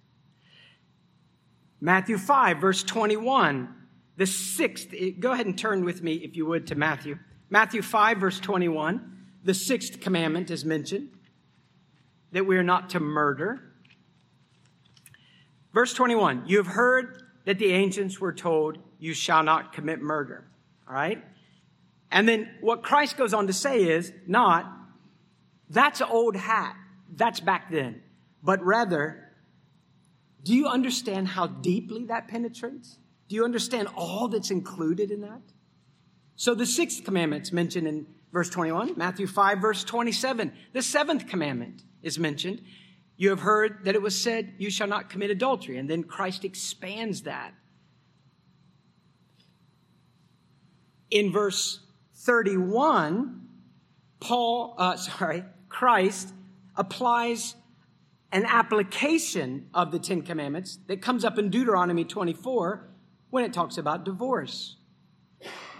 [1.81, 3.73] Matthew 5, verse 21,
[4.17, 7.17] the sixth, eh, go ahead and turn with me, if you would, to Matthew.
[7.49, 11.09] Matthew 5, verse 21, the sixth commandment is mentioned
[12.31, 13.64] that we are not to murder.
[15.75, 20.47] Verse 21, you have heard that the ancients were told, you shall not commit murder.
[20.88, 21.21] All right?
[22.09, 24.71] And then what Christ goes on to say is not,
[25.69, 26.77] that's old hat.
[27.13, 28.01] That's back then.
[28.41, 29.33] But rather,
[30.43, 32.97] do you understand how deeply that penetrates?
[33.27, 35.41] Do you understand all that's included in that?
[36.38, 40.53] So the sixth commandment's mentioned in verse 21, Matthew 5, verse 27.
[40.71, 42.61] The seventh commandment is mentioned.
[43.17, 45.78] You have heard that it was said, You shall not commit adultery.
[45.78, 47.54] And then Christ expands that.
[51.10, 51.80] In verse
[52.15, 53.47] 31,
[54.19, 56.34] Paul, uh, sorry, Christ
[56.75, 57.56] applies
[58.32, 62.89] an application of the Ten Commandments that comes up in Deuteronomy 24
[63.30, 64.75] when it talks about divorce.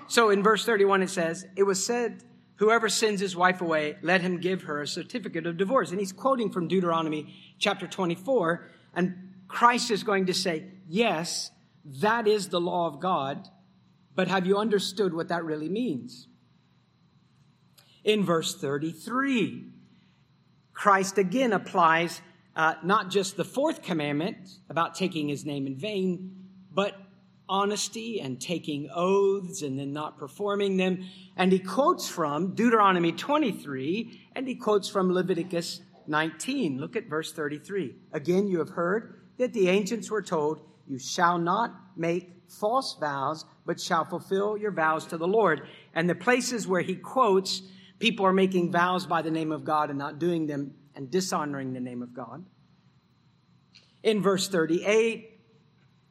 [0.08, 2.24] So in verse 31, it says, It was said,
[2.58, 5.92] Whoever sends his wife away, let him give her a certificate of divorce.
[5.92, 8.70] And he's quoting from Deuteronomy chapter 24.
[8.94, 11.52] And Christ is going to say, Yes,
[11.84, 13.48] that is the law of God,
[14.16, 16.28] but have you understood what that really means?
[18.04, 19.66] In verse 33,
[20.74, 22.22] Christ again applies
[22.56, 26.96] uh, not just the fourth commandment about taking his name in vain, but
[27.48, 31.06] honesty and taking oaths and then not performing them.
[31.36, 36.80] And he quotes from Deuteronomy 23 and he quotes from Leviticus 19.
[36.80, 37.96] Look at verse 33.
[38.14, 43.46] Again, you have heard that the ancients were told, You shall not make false vows,
[43.66, 45.68] but shall fulfill your vows to the Lord.
[45.94, 47.62] And the places where he quotes,
[48.00, 51.74] people are making vows by the name of God and not doing them and dishonoring
[51.74, 52.46] the name of God.
[54.04, 55.35] In verse 38,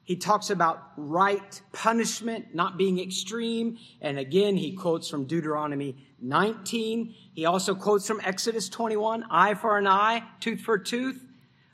[0.05, 3.79] he talks about right punishment not being extreme.
[4.03, 7.15] And again, he quotes from Deuteronomy 19.
[7.33, 11.25] He also quotes from Exodus 21, eye for an eye, tooth for tooth.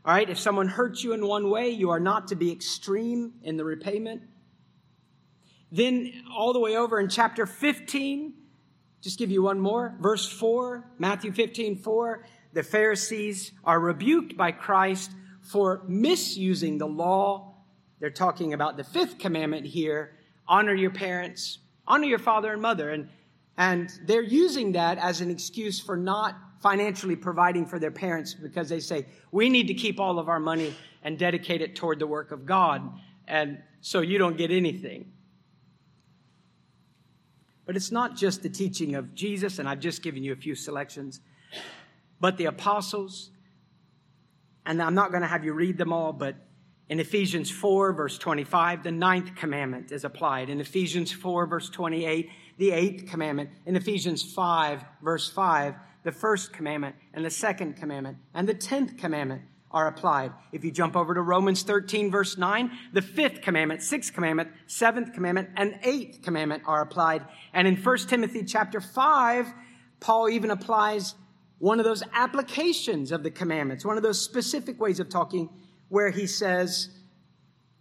[0.05, 3.35] All right, if someone hurts you in one way, you are not to be extreme
[3.43, 4.23] in the repayment.
[5.73, 8.35] Then, all the way over in chapter 15,
[9.03, 14.53] just give you one more, verse 4, Matthew 15, 4, the Pharisees are rebuked by
[14.53, 15.13] Christ
[15.43, 17.50] for misusing the law.
[18.01, 20.15] They're talking about the fifth commandment here
[20.49, 22.91] honor your parents, honor your father and mother.
[22.91, 23.09] And,
[23.57, 28.69] and they're using that as an excuse for not financially providing for their parents because
[28.69, 32.07] they say, we need to keep all of our money and dedicate it toward the
[32.07, 32.83] work of God.
[33.29, 35.13] And so you don't get anything.
[37.65, 40.57] But it's not just the teaching of Jesus, and I've just given you a few
[40.57, 41.21] selections,
[42.19, 43.31] but the apostles.
[44.67, 46.35] And I'm not going to have you read them all, but
[46.91, 50.51] in Ephesians 4, verse 25, the ninth commandment is applied.
[50.51, 53.51] In Ephesians 4, verse 28, the eighth commandment.
[53.65, 58.97] In Ephesians 5, verse 5, the first commandment and the second commandment and the tenth
[58.97, 60.33] commandment are applied.
[60.51, 65.13] If you jump over to Romans 13 verse 9, the fifth commandment, sixth commandment, seventh
[65.13, 67.25] commandment, and eighth commandment are applied.
[67.53, 69.47] And in 1 Timothy chapter 5,
[70.01, 71.15] Paul even applies
[71.59, 75.51] one of those applications of the commandments, one of those specific ways of talking
[75.91, 76.89] where he says,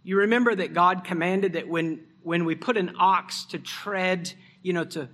[0.02, 4.32] you remember that God commanded that when, when we put an ox to tread,
[4.62, 5.08] you know, to,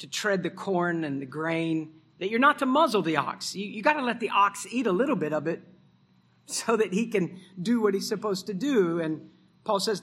[0.00, 3.54] to tread the corn and the grain, that you're not to muzzle the ox.
[3.54, 5.62] You, you got to let the ox eat a little bit of it
[6.46, 9.00] so that he can do what he's supposed to do.
[9.00, 9.30] And
[9.64, 10.02] Paul says,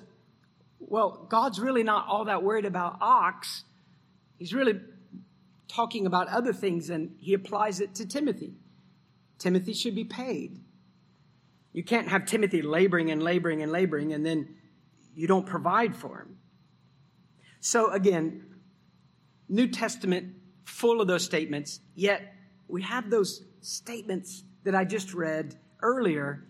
[0.79, 3.63] well, God's really not all that worried about ox.
[4.37, 4.79] He's really
[5.67, 8.53] talking about other things and he applies it to Timothy.
[9.39, 10.59] Timothy should be paid.
[11.77, 14.55] You can't have Timothy laboring and laboring and laboring and then
[15.13, 16.37] you don't provide for him.
[17.59, 18.43] So again,
[19.47, 22.33] New Testament full of those statements, yet
[22.67, 26.47] we have those statements that I just read earlier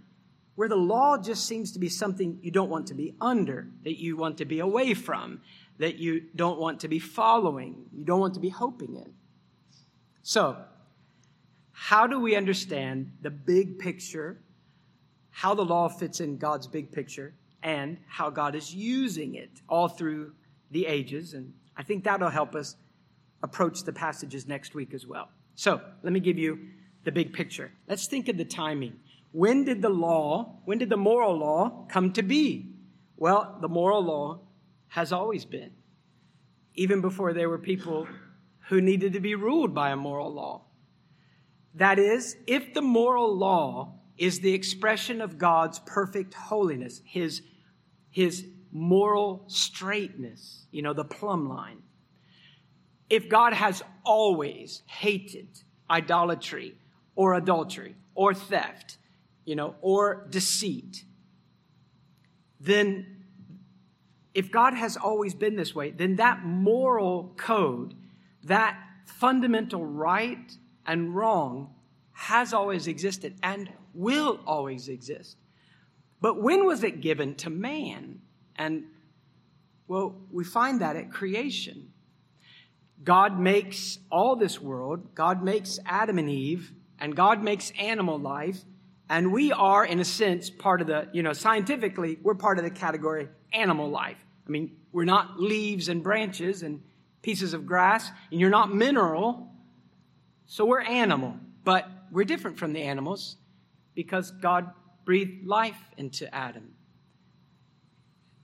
[0.56, 4.00] where the law just seems to be something you don't want to be under, that
[4.00, 5.42] you want to be away from,
[5.78, 9.12] that you don't want to be following, you don't want to be hoping in.
[10.24, 10.56] So,
[11.74, 14.40] how do we understand the big picture,
[15.38, 17.32] how the law fits in God's big picture,
[17.62, 20.32] and how God is using it all through
[20.72, 21.36] the ages?
[21.36, 22.76] And I think that'll help us
[23.44, 25.30] approach the passages next week as well.
[25.54, 26.58] So, let me give you
[27.04, 27.72] the big picture.
[27.88, 28.94] Let's think of the timing.
[29.32, 32.72] When did the law, when did the moral law come to be?
[33.16, 34.40] Well, the moral law
[34.88, 35.70] has always been,
[36.74, 38.08] even before there were people
[38.70, 40.64] who needed to be ruled by a moral law.
[41.76, 47.42] That is, if the moral law is the expression of God's perfect holiness, his,
[48.10, 51.82] his moral straightness, you know, the plumb line.
[53.10, 55.48] If God has always hated
[55.90, 56.76] idolatry
[57.16, 58.98] or adultery or theft,
[59.46, 61.04] you know, or deceit,
[62.60, 63.18] then
[64.34, 67.94] if God has always been this way, then that moral code,
[68.44, 70.52] that fundamental right
[70.86, 71.74] and wrong
[72.12, 75.38] has always existed and will always exist.
[76.22, 78.22] But when was it given to man?
[78.56, 78.86] And
[79.88, 81.92] well, we find that at creation.
[83.04, 88.64] God makes all this world, God makes Adam and Eve, and God makes animal life,
[89.08, 92.64] and we are, in a sense, part of the, you know, scientifically, we're part of
[92.64, 94.18] the category animal life.
[94.46, 96.82] I mean, we're not leaves and branches and
[97.22, 99.48] pieces of grass, and you're not mineral,
[100.48, 101.36] so we're animal.
[101.64, 103.38] But we're different from the animals
[103.98, 104.70] because God
[105.06, 106.76] breathed life into Adam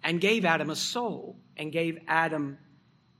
[0.04, 2.58] and gave Adam a soul and gave Adam,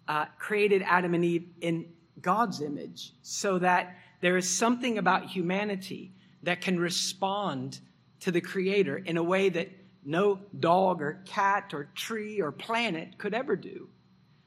[0.08, 1.86] uh, created Adam and Eve in
[2.20, 6.12] God's image so that there is something about humanity
[6.42, 7.80] that can respond
[8.22, 9.70] to the Creator in a way that
[10.04, 13.90] no dog or cat or tree or planet could ever do.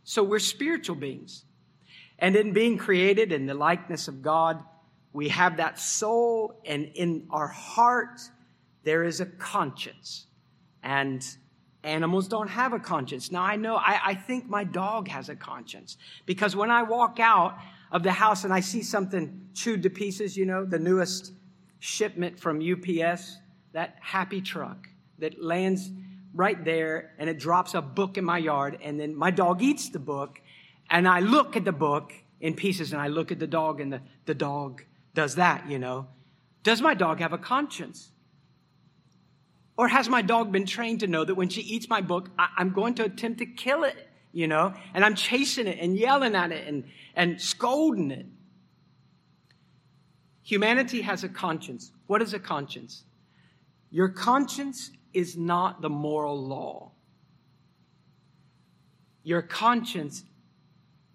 [0.02, 1.44] So we're spiritual beings.
[2.18, 4.60] And in being created in the likeness of God,
[5.16, 8.20] we have that soul, and in our heart,
[8.84, 10.26] there is a conscience.
[10.82, 11.26] And
[11.82, 13.32] animals don't have a conscience.
[13.32, 15.96] Now, I know, I, I think my dog has a conscience
[16.26, 17.56] because when I walk out
[17.90, 21.32] of the house and I see something chewed to pieces, you know, the newest
[21.78, 23.38] shipment from UPS,
[23.72, 24.86] that happy truck
[25.18, 25.92] that lands
[26.34, 29.88] right there and it drops a book in my yard and then my dog eats
[29.88, 30.42] the book
[30.90, 33.90] and I look at the book in pieces and I look at the dog and
[33.90, 34.82] the, the dog
[35.16, 36.06] does that, you know.
[36.62, 38.12] Does my dog have a conscience?
[39.76, 42.48] Or has my dog been trained to know that when she eats my book, I,
[42.58, 43.96] am going to attempt to kill it,
[44.32, 48.26] you know, and I'm chasing it and yelling at it and, and scolding it?
[50.42, 51.90] Humanity has a conscience.
[52.06, 53.02] What is a conscience?
[53.90, 56.92] Your conscience is not the moral law.
[59.24, 60.24] Your conscience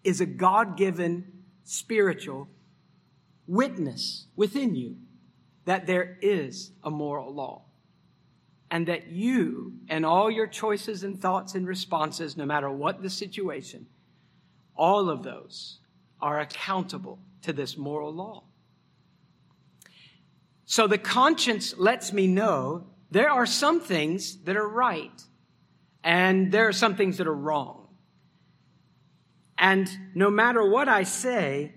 [0.03, 2.49] is a God given spiritual
[3.51, 4.95] witness within you
[5.65, 7.63] that there is a moral law.
[8.71, 13.09] And that you and all your choices and thoughts and responses, no matter what the
[13.09, 13.87] situation,
[14.77, 15.79] all of those
[16.21, 18.43] are accountable to this moral law.
[20.63, 25.21] So the conscience lets me know there are some things that are right
[26.01, 27.89] and there are some things that are wrong.
[29.57, 31.73] And no matter what I say,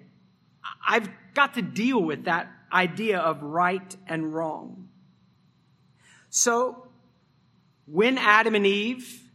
[0.86, 4.88] I've got to deal with that idea of right and wrong.
[6.30, 6.88] So
[7.86, 9.30] when Adam and Eve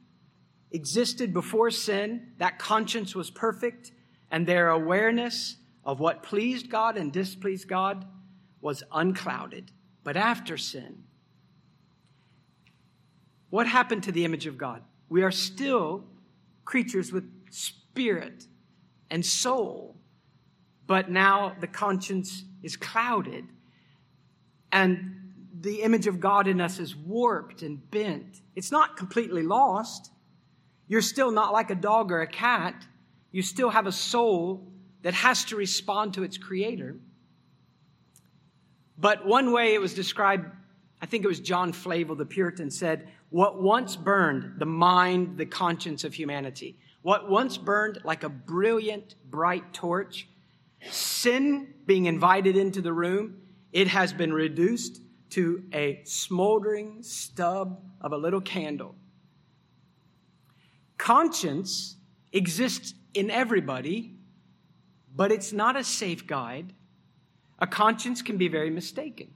[0.71, 3.91] existed before sin, that conscience was perfect
[4.31, 8.05] and their awareness of what pleased God and displeased God
[8.61, 9.71] was unclouded.
[10.03, 11.03] But after sin,
[13.49, 14.83] what happened to the image of God?
[15.07, 16.03] We are still
[16.65, 18.45] creatures with spirit
[19.09, 19.95] and soul,
[20.89, 23.45] but now the conscience is clouded
[24.71, 28.41] and the image of God in us is warped and bent.
[28.55, 30.11] It's not completely lost.
[30.87, 32.87] You're still not like a dog or a cat.
[33.31, 34.67] You still have a soul
[35.03, 36.95] that has to respond to its creator.
[38.97, 40.47] But one way it was described,
[41.03, 45.45] I think it was John Flavel, the Puritan, said, What once burned the mind, the
[45.45, 50.27] conscience of humanity, what once burned like a brilliant, bright torch,
[50.91, 55.01] sin being invited into the room, it has been reduced
[55.31, 58.95] to a smoldering stub of a little candle.
[60.97, 61.97] Conscience
[62.31, 64.15] exists in everybody,
[65.15, 66.73] but it's not a safe guide.
[67.59, 69.31] A conscience can be very mistaken.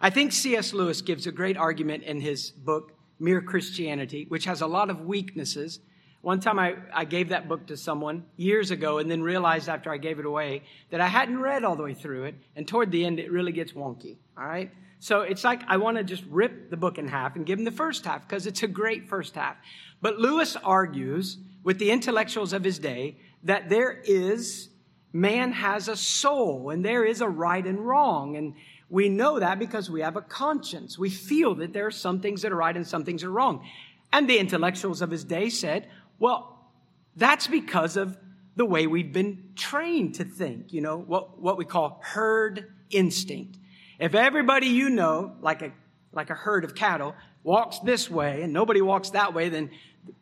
[0.00, 0.72] I think C.S.
[0.72, 5.02] Lewis gives a great argument in his book, Mere Christianity, which has a lot of
[5.02, 5.80] weaknesses.
[6.22, 9.90] One time I, I gave that book to someone years ago and then realized after
[9.90, 12.34] I gave it away that I hadn't read all the way through it.
[12.54, 14.18] And toward the end, it really gets wonky.
[14.36, 14.70] All right.
[14.98, 17.64] So it's like I want to just rip the book in half and give him
[17.64, 19.56] the first half because it's a great first half.
[20.02, 24.68] But Lewis argues with the intellectuals of his day that there is,
[25.14, 28.36] man has a soul and there is a right and wrong.
[28.36, 28.54] And
[28.90, 30.98] we know that because we have a conscience.
[30.98, 33.66] We feel that there are some things that are right and some things are wrong.
[34.12, 35.88] And the intellectuals of his day said,
[36.20, 36.70] well,
[37.16, 38.16] that's because of
[38.54, 43.58] the way we've been trained to think, you know, what, what we call herd instinct.
[43.98, 45.72] If everybody you know, like a,
[46.12, 49.70] like a herd of cattle, walks this way and nobody walks that way, then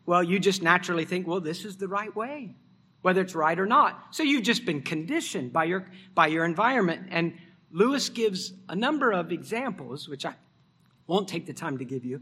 [0.05, 2.55] well, you just naturally think, well, this is the right way,
[3.01, 4.07] whether it's right or not.
[4.11, 5.85] So you've just been conditioned by your,
[6.15, 7.07] by your environment.
[7.11, 7.37] And
[7.71, 10.35] Lewis gives a number of examples, which I
[11.07, 12.21] won't take the time to give you,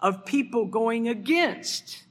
[0.00, 2.05] of people going against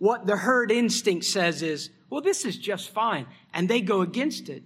[0.00, 3.26] what the herd instinct says is, well, this is just fine.
[3.52, 4.64] And they go against it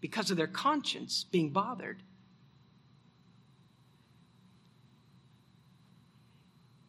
[0.00, 2.02] because of their conscience being bothered.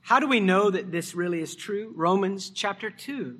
[0.01, 1.93] How do we know that this really is true?
[1.95, 3.39] Romans chapter 2.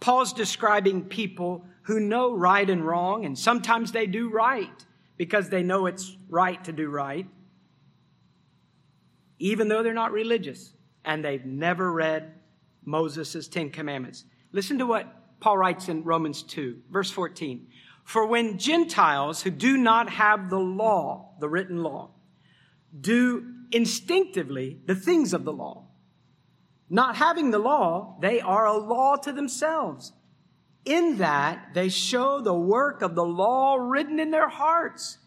[0.00, 4.84] Paul's describing people who know right and wrong, and sometimes they do right
[5.18, 7.26] because they know it's right to do right,
[9.38, 10.72] even though they're not religious
[11.04, 12.32] and they've never read
[12.84, 14.24] Moses' Ten Commandments.
[14.52, 17.66] Listen to what Paul writes in Romans 2, verse 14.
[18.04, 22.10] For when Gentiles who do not have the law, the written law,
[22.98, 25.86] do instinctively the things of the law.
[26.90, 30.12] Not having the law, they are a law to themselves.
[30.84, 35.18] In that, they show the work of the law written in their hearts.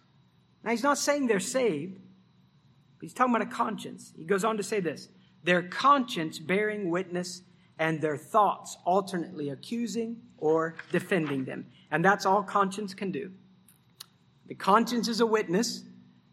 [0.64, 2.00] Now, he's not saying they're saved,
[3.02, 4.14] he's talking about a conscience.
[4.16, 5.10] He goes on to say this
[5.44, 7.42] their conscience bearing witness
[7.80, 11.66] and their thoughts alternately accusing or defending them.
[11.92, 13.32] And that's all conscience can do.
[14.48, 15.84] The conscience is a witness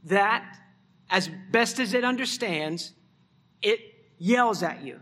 [0.05, 0.59] that
[1.11, 2.93] as best as it understands,
[3.63, 3.81] it
[4.19, 5.01] yells at you.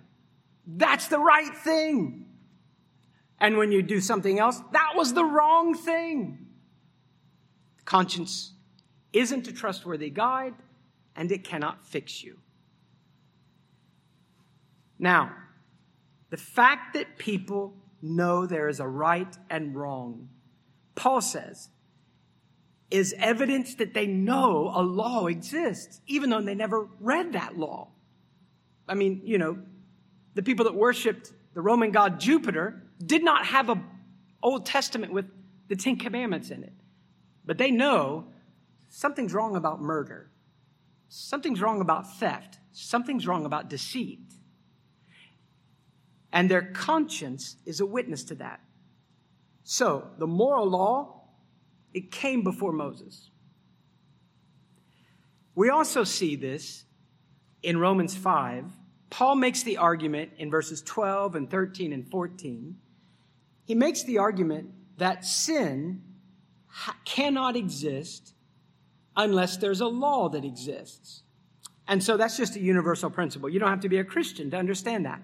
[0.66, 2.26] That's the right thing.
[3.38, 6.46] And when you do something else, that was the wrong thing.
[7.84, 8.52] Conscience
[9.12, 10.54] isn't a trustworthy guide,
[11.16, 12.38] and it cannot fix you.
[14.98, 15.32] Now,
[16.32, 20.30] the fact that people know there is a right and wrong,
[20.94, 21.68] Paul says,
[22.90, 27.88] is evidence that they know a law exists, even though they never read that law.
[28.88, 29.58] I mean, you know,
[30.32, 33.84] the people that worshiped the Roman god Jupiter did not have a
[34.42, 35.26] Old Testament with
[35.68, 36.72] the Ten Commandments in it.
[37.44, 38.28] But they know
[38.88, 40.30] something's wrong about murder.
[41.10, 42.58] Something's wrong about theft.
[42.72, 44.32] Something's wrong about deceit.
[46.32, 48.60] And their conscience is a witness to that.
[49.64, 51.22] So, the moral law
[51.94, 53.30] it came before Moses.
[55.54, 56.84] We also see this
[57.62, 58.64] in Romans 5.
[59.10, 62.76] Paul makes the argument in verses 12 and 13 and 14.
[63.64, 66.02] He makes the argument that sin
[67.04, 68.34] cannot exist
[69.14, 71.22] unless there's a law that exists.
[71.86, 73.50] And so that's just a universal principle.
[73.50, 75.20] You don't have to be a Christian to understand that.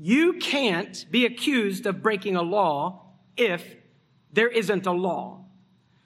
[0.00, 3.02] You can't be accused of breaking a law
[3.36, 3.76] if
[4.32, 5.44] there isn't a law.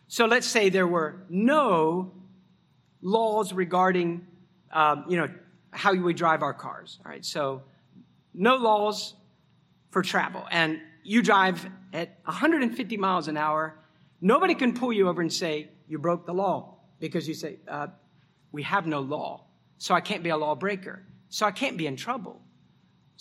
[0.09, 2.13] So let's say there were no
[3.03, 4.27] laws regarding,
[4.71, 5.29] um, you know,
[5.71, 7.01] how we drive our cars.
[7.05, 7.63] All right, so
[8.33, 9.15] no laws
[9.91, 13.75] for travel, and you drive at 150 miles an hour.
[14.21, 17.89] Nobody can pull you over and say you broke the law because you say uh,
[18.53, 19.45] we have no law,
[19.79, 22.41] so I can't be a lawbreaker, so I can't be in trouble,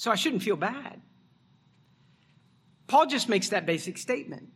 [0.02, 1.00] so I shouldn't feel bad.
[2.88, 4.50] Paul just makes that basic statement.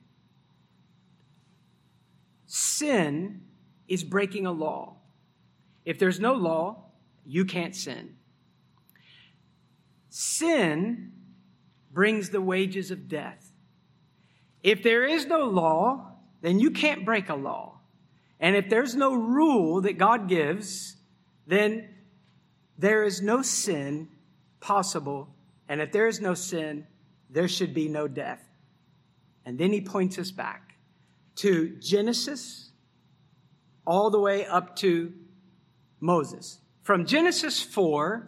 [2.47, 3.41] Sin
[3.87, 4.97] is breaking a law.
[5.85, 6.85] If there's no law,
[7.27, 8.15] you can't sin.
[10.09, 11.11] Sin
[11.91, 13.51] brings the wages of death.
[14.63, 17.81] If there is no law, then you can't break a law.
[18.39, 20.97] And if there's no rule that God gives,
[21.45, 21.87] then
[22.79, 24.07] there is no sin
[24.59, 25.34] possible.
[25.67, 26.87] And if there is no sin,
[27.29, 28.41] there should be no death.
[29.45, 30.77] And then he points us back
[31.37, 32.71] to Genesis
[33.85, 35.13] all the way up to
[35.99, 36.59] Moses.
[36.81, 38.27] From Genesis 4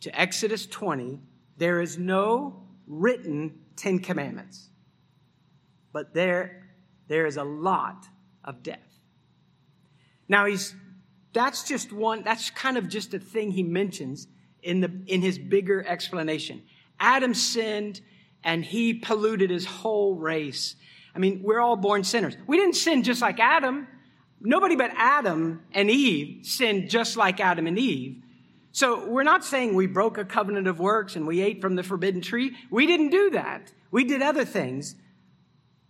[0.00, 1.20] to Exodus 20,
[1.56, 4.70] there is no written Ten Commandments,
[5.92, 6.68] but there,
[7.08, 8.06] there is a lot
[8.44, 8.78] of death.
[10.28, 10.74] Now he's,
[11.32, 14.26] that's just one, that's kind of just a thing he mentions
[14.62, 16.62] in the, in his bigger explanation.
[16.98, 18.00] Adam sinned
[18.44, 20.76] and he polluted his whole race.
[21.14, 22.36] I mean, we're all born sinners.
[22.46, 23.86] We didn't sin just like Adam.
[24.40, 28.22] Nobody but Adam and Eve sinned just like Adam and Eve.
[28.72, 31.82] So we're not saying we broke a covenant of works and we ate from the
[31.82, 32.56] forbidden tree.
[32.70, 33.72] We didn't do that.
[33.90, 34.94] We did other things,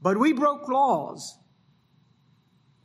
[0.01, 1.37] but we broke laws.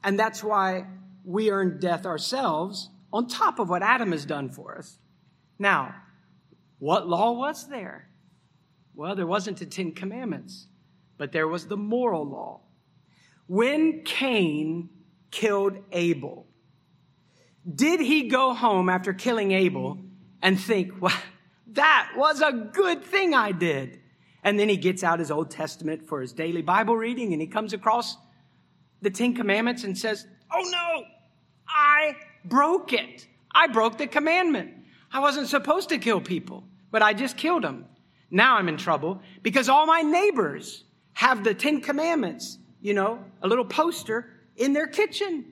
[0.04, 0.86] And that's why
[1.24, 5.00] we earned death ourselves on top of what Adam has done for us.
[5.58, 5.96] Now,
[6.80, 8.10] what law was there?
[8.94, 10.68] Well, there wasn't the Ten Commandments,
[11.18, 12.62] but there was the moral law.
[13.48, 14.90] When Cain
[15.32, 16.48] killed Abel,
[17.74, 19.98] did he go home after killing Abel
[20.42, 21.18] and think, well,
[21.68, 24.00] that was a good thing I did?
[24.44, 27.48] And then he gets out his Old Testament for his daily Bible reading and he
[27.48, 28.18] comes across
[29.02, 31.06] the Ten Commandments and says, Oh no,
[31.68, 33.28] I broke it.
[33.52, 34.85] I broke the commandment.
[35.16, 37.86] I wasn't supposed to kill people, but I just killed them.
[38.30, 43.48] Now I'm in trouble because all my neighbors have the Ten Commandments, you know, a
[43.48, 45.46] little poster in their kitchen.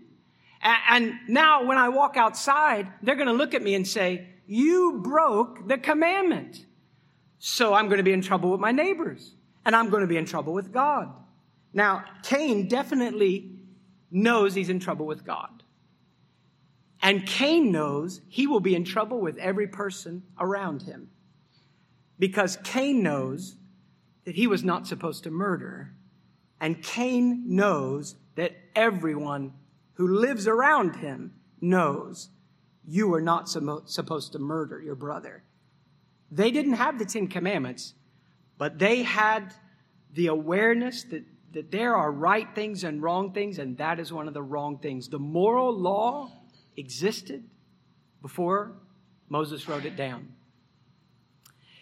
[0.62, 5.00] And now when I walk outside, they're going to look at me and say, You
[5.02, 6.66] broke the commandment.
[7.40, 9.34] So I'm going to be in trouble with my neighbors
[9.64, 11.10] and I'm going to be in trouble with God.
[11.72, 13.50] Now, Cain definitely
[14.12, 15.63] knows he's in trouble with God.
[17.04, 21.10] And Cain knows he will be in trouble with every person around him
[22.18, 23.58] because Cain knows
[24.24, 25.94] that he was not supposed to murder.
[26.62, 29.52] And Cain knows that everyone
[29.96, 32.30] who lives around him knows
[32.88, 35.44] you are not supposed to murder your brother.
[36.32, 37.96] They didn't have the Ten Commandments,
[38.58, 39.54] but they had
[40.14, 44.30] the awareness that, that there are right things and wrong things, and that is one
[44.30, 45.10] of the wrong things.
[45.10, 46.32] The moral law
[46.78, 47.44] existed
[48.22, 48.74] before
[49.30, 50.34] Moses wrote it down.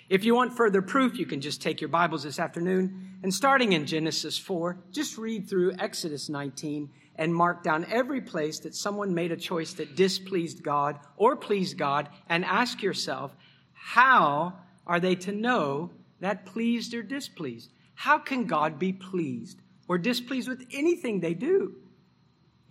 [0.10, 3.74] If you want further proof, you can just take your Bibles this afternoon and starting
[3.74, 9.14] in Genesis 4, just read through Exodus 19 and mark down every place that someone
[9.14, 13.36] made a choice that displeased God or pleased God and ask yourself,
[13.74, 14.54] how
[14.88, 17.72] are they to know that pleased or displeased?
[17.94, 21.76] How can God be pleased or displeased with anything they do?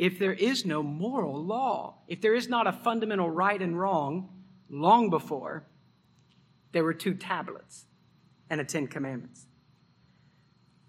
[0.00, 4.30] If there is no moral law, if there is not a fundamental right and wrong
[4.70, 5.66] long before,
[6.72, 7.84] there were two tablets
[8.48, 9.44] and a Ten Commandments.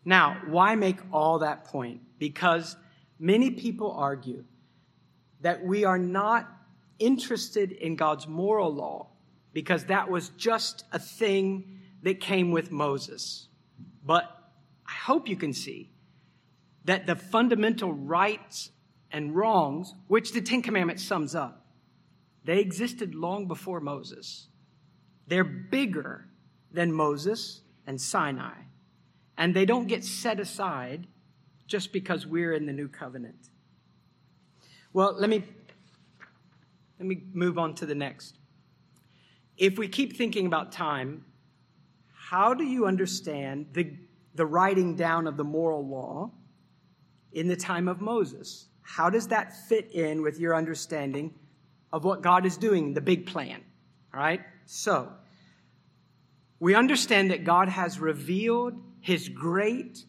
[0.05, 1.99] Now, why make all that point?
[2.20, 2.78] Because
[3.20, 4.45] many people argue
[5.41, 6.47] that we are not
[6.97, 9.09] interested in God's moral law
[9.51, 13.49] because that was just a thing that came with Moses.
[14.05, 14.24] But
[14.88, 15.91] I hope you can see
[16.86, 18.72] that the fundamental rights
[19.12, 21.66] and wrongs, which the Ten Commandments sums up,
[22.43, 24.47] they existed long before Moses.
[25.28, 26.26] They're bigger
[26.72, 28.55] than Moses and Sinai.
[29.38, 31.07] And they don't get set aside
[31.68, 33.49] just because we're in the new covenant.
[34.93, 35.43] Well, let me
[36.99, 38.38] let me move on to the next.
[39.57, 41.26] If we keep thinking about time,
[42.14, 43.91] how do you understand the,
[44.36, 46.30] the writing down of the moral law
[47.32, 48.68] in the time of Moses?
[48.92, 51.34] How does that fit in with your understanding
[51.94, 53.62] of what God is doing, the big plan?
[54.14, 54.42] All right?
[54.66, 55.14] So,
[56.60, 60.04] we understand that God has revealed his great,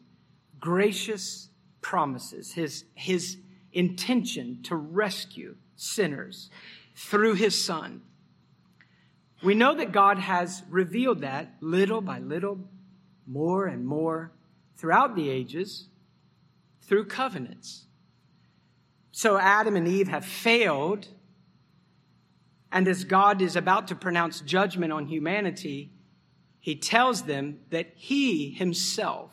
[0.59, 1.49] gracious
[1.81, 3.37] promises, his, his
[3.73, 6.51] intention to rescue sinners
[6.97, 8.03] through his son.
[9.45, 12.59] We know that God has revealed that little by little,
[13.29, 14.33] more and more
[14.77, 15.87] throughout the ages
[16.83, 17.87] through covenants.
[19.13, 21.07] So Adam and Eve have failed,
[22.73, 25.93] and as God is about to pronounce judgment on humanity,
[26.59, 29.31] he tells them that he himself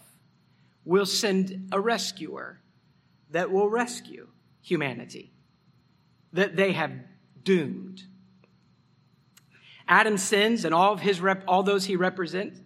[0.83, 2.61] will send a rescuer
[3.31, 4.27] that will rescue
[4.61, 5.31] humanity
[6.33, 6.91] that they have
[7.43, 8.03] doomed.
[9.87, 12.59] Adam's sins and all of his rep, all those he represents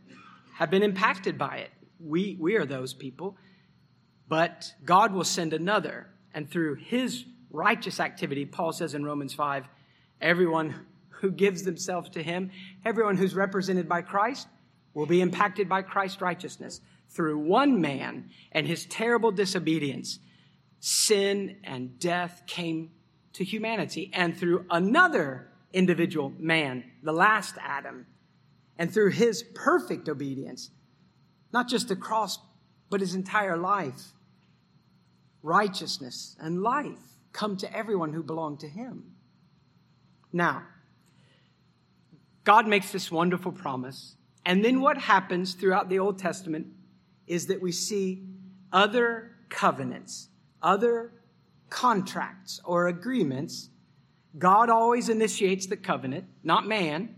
[0.56, 1.72] have been impacted by it.
[2.00, 3.38] We, we are those people.
[4.28, 6.10] But God will send another.
[6.34, 9.66] And through his righteous activity, Paul says in Romans 5,
[10.22, 12.52] everyone who gives themselves to him,
[12.84, 14.48] everyone who's represented by Christ,
[14.94, 16.82] will be impacted by Christ's righteousness.
[17.10, 20.20] Through one man and his terrible disobedience,
[20.80, 22.92] sin and death came
[23.34, 24.10] to humanity.
[24.14, 28.06] And through another individual man, the last Adam,
[28.78, 30.72] and through his perfect obedience,
[31.52, 32.40] not just the cross,
[32.90, 34.14] but his entire life,
[35.44, 36.98] righteousness and life
[37.34, 39.04] come to everyone who belonged to him.
[40.32, 40.64] Now,
[42.44, 44.16] God makes this wonderful promise.
[44.46, 46.68] And then what happens throughout the Old Testament
[47.28, 48.24] is that we see
[48.72, 50.30] other covenants,
[50.62, 51.12] other
[51.70, 53.70] contracts or agreements.
[54.38, 57.16] God always initiates the covenant, not man.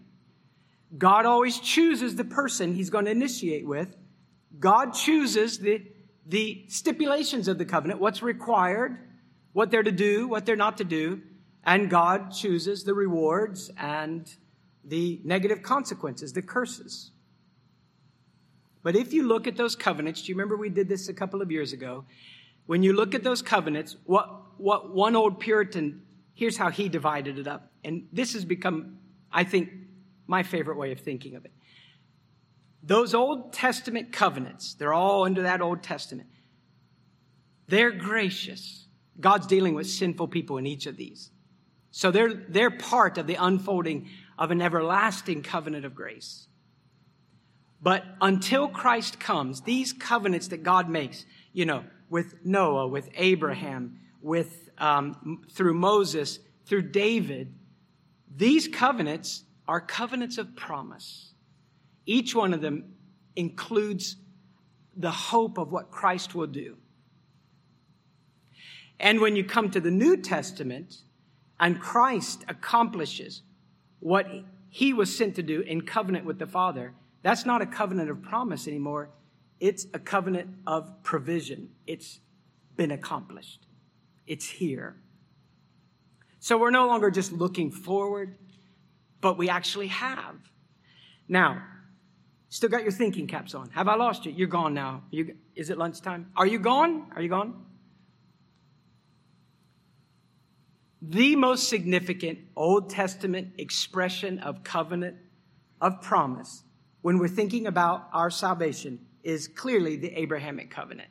[0.97, 3.95] God always chooses the person he's going to initiate with.
[4.59, 5.82] God chooses the,
[6.26, 8.97] the stipulations of the covenant, what's required,
[9.53, 11.21] what they're to do, what they're not to do,
[11.63, 14.32] and God chooses the rewards and
[14.84, 17.11] the negative consequences, the curses.
[18.84, 21.41] But if you look at those covenants, do you remember we did this a couple
[21.41, 22.05] of years ago?
[22.67, 26.03] When you look at those covenants, what, what one old Puritan,
[26.36, 27.71] here's how he divided it up.
[27.84, 28.99] And this has become,
[29.32, 29.69] I think,
[30.28, 31.51] my favorite way of thinking of it.
[32.86, 36.29] Those Old Testament covenants, they're all under that Old Testament.
[37.67, 38.86] They're gracious.
[39.19, 41.31] God's dealing with sinful people in each of these.
[41.89, 46.47] So they're, they're part of the unfolding of an everlasting covenant of grace.
[47.81, 53.99] But until Christ comes, these covenants that God makes, you know, with Noah, with Abraham,
[54.21, 57.53] with um, through Moses, through David,
[58.36, 61.34] these covenants are covenants of promise.
[62.05, 62.95] Each one of them
[63.35, 64.17] includes
[64.95, 66.77] the hope of what Christ will do.
[68.99, 71.01] And when you come to the New Testament
[71.59, 73.41] and Christ accomplishes
[73.99, 74.27] what
[74.69, 78.21] he was sent to do in covenant with the Father, that's not a covenant of
[78.21, 79.09] promise anymore.
[79.59, 81.69] It's a covenant of provision.
[81.87, 82.19] It's
[82.77, 83.67] been accomplished.
[84.27, 84.97] It's here.
[86.39, 88.37] So we're no longer just looking forward,
[89.21, 90.35] but we actually have.
[91.27, 91.63] Now,
[92.49, 93.69] still got your thinking caps on.
[93.71, 94.31] Have I lost you?
[94.31, 95.03] You're gone now.
[95.11, 96.31] You, is it lunchtime?
[96.35, 97.11] Are you gone?
[97.15, 97.65] Are you gone?
[101.09, 105.17] the most significant Old Testament expression of covenant,
[105.79, 106.63] of promise,
[107.01, 111.09] when we're thinking about our salvation, is clearly the Abrahamic covenant.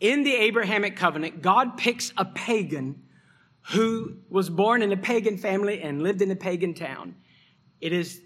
[0.00, 3.02] In the Abrahamic covenant, God picks a pagan
[3.72, 7.16] who was born in a pagan family and lived in a pagan town.
[7.80, 8.20] It is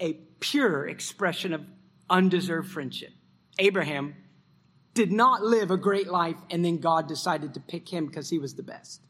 [0.00, 1.62] a pure expression of
[2.08, 3.12] undeserved friendship.
[3.58, 4.14] Abraham
[4.94, 8.38] did not live a great life, and then God decided to pick him because he
[8.38, 9.02] was the best.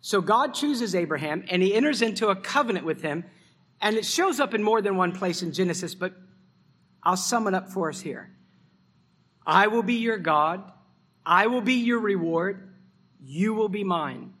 [0.00, 3.24] So God chooses Abraham, and he enters into a covenant with him,
[3.80, 6.14] and it shows up in more than one place in Genesis, but
[7.02, 8.30] I'll sum it up for us here.
[9.46, 10.70] I will be your God,
[11.24, 12.74] I will be your reward,
[13.20, 14.34] you will be mine.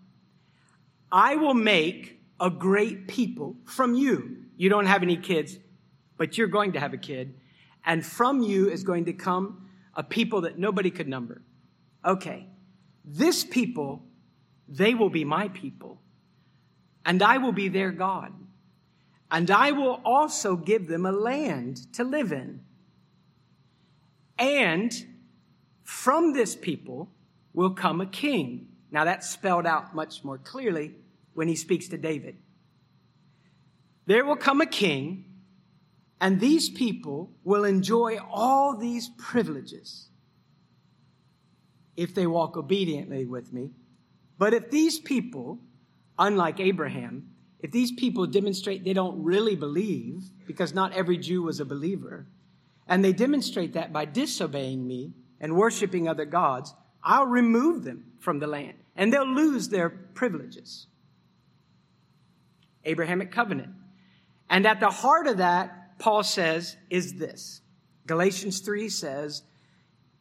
[1.10, 4.37] I will make a great people from you.
[4.58, 5.56] You don't have any kids,
[6.16, 7.34] but you're going to have a kid.
[7.86, 11.40] And from you is going to come a people that nobody could number.
[12.04, 12.48] Okay,
[13.04, 14.02] this people,
[14.68, 16.02] they will be my people,
[17.06, 18.32] and I will be their God.
[19.30, 22.60] And I will also give them a land to live in.
[24.38, 24.92] And
[25.84, 27.10] from this people
[27.52, 28.68] will come a king.
[28.90, 30.94] Now that's spelled out much more clearly
[31.34, 32.38] when he speaks to David.
[34.08, 35.26] There will come a king
[36.18, 40.08] and these people will enjoy all these privileges
[41.94, 43.72] if they walk obediently with me.
[44.38, 45.58] But if these people,
[46.18, 51.60] unlike Abraham, if these people demonstrate they don't really believe, because not every Jew was
[51.60, 52.26] a believer,
[52.86, 56.72] and they demonstrate that by disobeying me and worshiping other gods,
[57.04, 60.86] I'll remove them from the land and they'll lose their privileges.
[62.86, 63.74] Abrahamic covenant.
[64.50, 67.60] And at the heart of that Paul says is this
[68.06, 69.42] Galatians 3 says,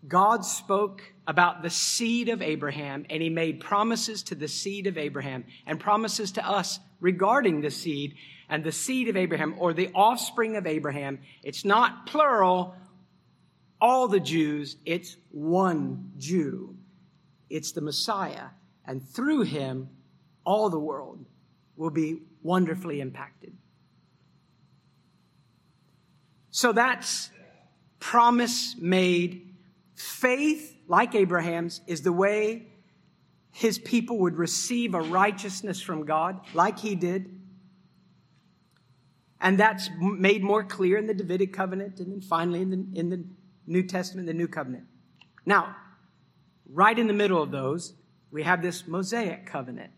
[0.08, 4.98] God spoke about the seed of Abraham, and he made promises to the seed of
[4.98, 8.16] Abraham and promises to us regarding the seed
[8.50, 11.20] and the seed of Abraham or the offspring of Abraham.
[11.44, 12.76] It's not plural,
[13.82, 16.76] all the Jews, it's one Jew.
[17.50, 18.48] It's the Messiah.
[18.86, 19.90] And through him,
[20.46, 21.26] all the world
[21.76, 23.37] will be wonderfully impacted.
[26.58, 27.30] So that's
[28.00, 29.54] promise made.
[29.94, 32.66] Faith, like Abraham's, is the way
[33.52, 37.30] his people would receive a righteousness from God, like he did.
[39.40, 43.10] And that's made more clear in the Davidic covenant and then finally in the, in
[43.12, 43.24] the
[43.68, 44.86] New Testament, the New Covenant.
[45.46, 45.76] Now,
[46.74, 47.94] right in the middle of those,
[48.32, 49.92] we have this Mosaic covenant.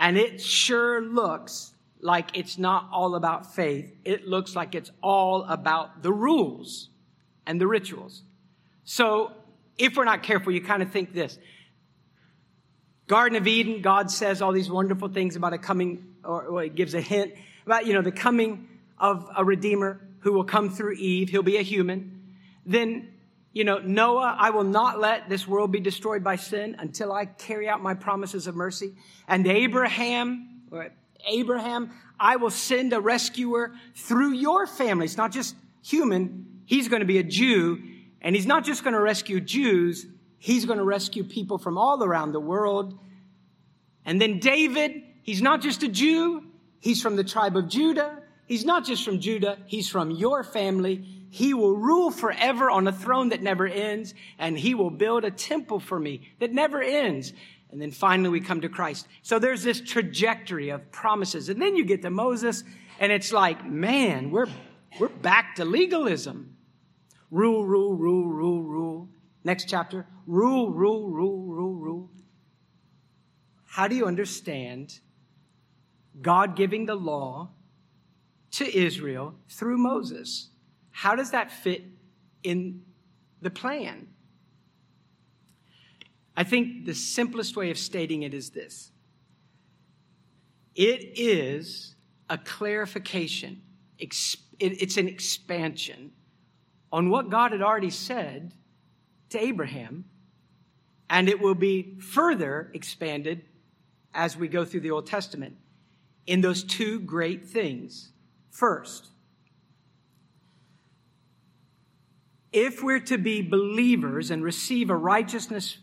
[0.00, 1.74] And it sure looks
[2.06, 3.92] like it's not all about faith.
[4.04, 6.88] It looks like it's all about the rules
[7.44, 8.22] and the rituals.
[8.84, 9.32] So
[9.76, 11.36] if we're not careful, you kind of think this.
[13.08, 16.76] Garden of Eden, God says all these wonderful things about a coming, or, or it
[16.76, 17.34] gives a hint
[17.66, 21.28] about, you know, the coming of a Redeemer who will come through Eve.
[21.28, 22.22] He'll be a human.
[22.64, 23.12] Then,
[23.52, 27.26] you know, Noah, I will not let this world be destroyed by sin until I
[27.26, 28.94] carry out my promises of mercy.
[29.26, 30.62] And Abraham,
[31.26, 35.04] Abraham, I will send a rescuer through your family.
[35.04, 35.54] It's not just
[35.84, 36.62] human.
[36.64, 37.82] He's going to be a Jew.
[38.20, 40.06] And he's not just going to rescue Jews.
[40.38, 42.98] He's going to rescue people from all around the world.
[44.04, 46.44] And then David, he's not just a Jew.
[46.80, 48.22] He's from the tribe of Judah.
[48.46, 49.58] He's not just from Judah.
[49.66, 51.04] He's from your family.
[51.30, 54.14] He will rule forever on a throne that never ends.
[54.38, 57.32] And he will build a temple for me that never ends.
[57.70, 59.08] And then finally we come to Christ.
[59.22, 61.48] So there's this trajectory of promises.
[61.48, 62.64] And then you get to Moses
[62.98, 64.46] and it's like, man, we're,
[64.98, 66.56] we're back to legalism.
[67.30, 69.08] Rule, rule, rule, rule, rule.
[69.44, 70.06] Next chapter.
[70.26, 72.10] Rule, rule, rule, rule, rule.
[73.66, 75.00] How do you understand
[76.22, 77.50] God giving the law
[78.52, 80.50] to Israel through Moses?
[80.90, 81.84] How does that fit
[82.42, 82.82] in
[83.42, 84.08] the plan?
[86.36, 88.90] I think the simplest way of stating it is this
[90.74, 91.94] it is
[92.28, 93.62] a clarification,
[93.98, 96.12] it's an expansion
[96.92, 98.52] on what God had already said
[99.30, 100.04] to Abraham,
[101.08, 103.44] and it will be further expanded
[104.12, 105.56] as we go through the Old Testament
[106.26, 108.10] in those two great things.
[108.50, 109.08] First,
[112.52, 115.78] if we're to be believers and receive a righteousness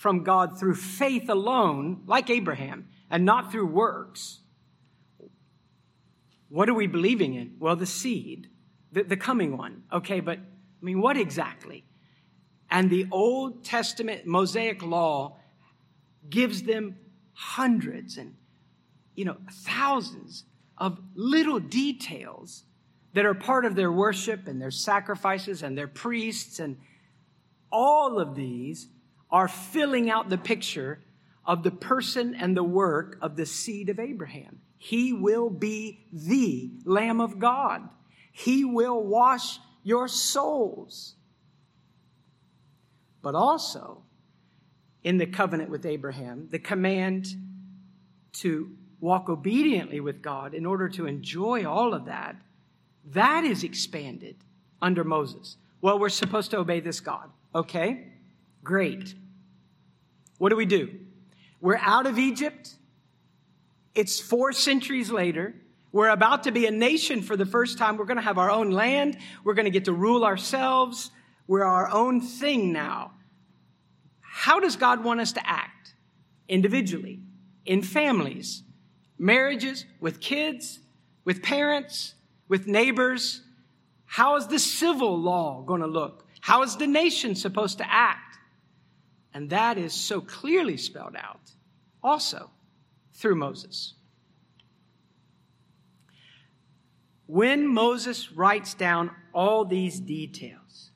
[0.00, 4.40] from God through faith alone, like Abraham, and not through works,
[6.48, 7.56] what are we believing in?
[7.58, 8.48] Well, the seed,
[8.90, 9.82] the, the coming one.
[9.92, 10.40] Okay, but I
[10.80, 11.84] mean, what exactly?
[12.70, 15.36] And the Old Testament Mosaic law
[16.30, 16.96] gives them
[17.34, 18.36] hundreds and,
[19.14, 20.44] you know, thousands
[20.78, 22.64] of little details
[23.12, 26.78] that are part of their worship and their sacrifices and their priests and
[27.70, 28.88] all of these
[29.30, 31.00] are filling out the picture
[31.44, 34.60] of the person and the work of the seed of Abraham.
[34.78, 37.88] He will be the Lamb of God.
[38.32, 41.14] He will wash your souls.
[43.22, 44.02] But also,
[45.02, 47.26] in the covenant with Abraham, the command
[48.34, 48.70] to
[49.00, 52.36] walk obediently with God in order to enjoy all of that,
[53.06, 54.36] that is expanded
[54.80, 55.56] under Moses.
[55.80, 57.30] Well, we're supposed to obey this God.
[57.54, 58.09] Okay?
[58.62, 59.14] Great.
[60.38, 60.90] What do we do?
[61.60, 62.74] We're out of Egypt.
[63.94, 65.54] It's four centuries later.
[65.92, 67.96] We're about to be a nation for the first time.
[67.96, 69.18] We're going to have our own land.
[69.44, 71.10] We're going to get to rule ourselves.
[71.46, 73.12] We're our own thing now.
[74.20, 75.94] How does God want us to act?
[76.48, 77.20] Individually,
[77.66, 78.62] in families,
[79.18, 80.80] marriages, with kids,
[81.24, 82.14] with parents,
[82.48, 83.42] with neighbors.
[84.06, 86.26] How is the civil law going to look?
[86.40, 88.29] How is the nation supposed to act?
[89.32, 91.52] And that is so clearly spelled out
[92.02, 92.50] also
[93.12, 93.94] through Moses.
[97.26, 100.90] When Moses writes down all these details,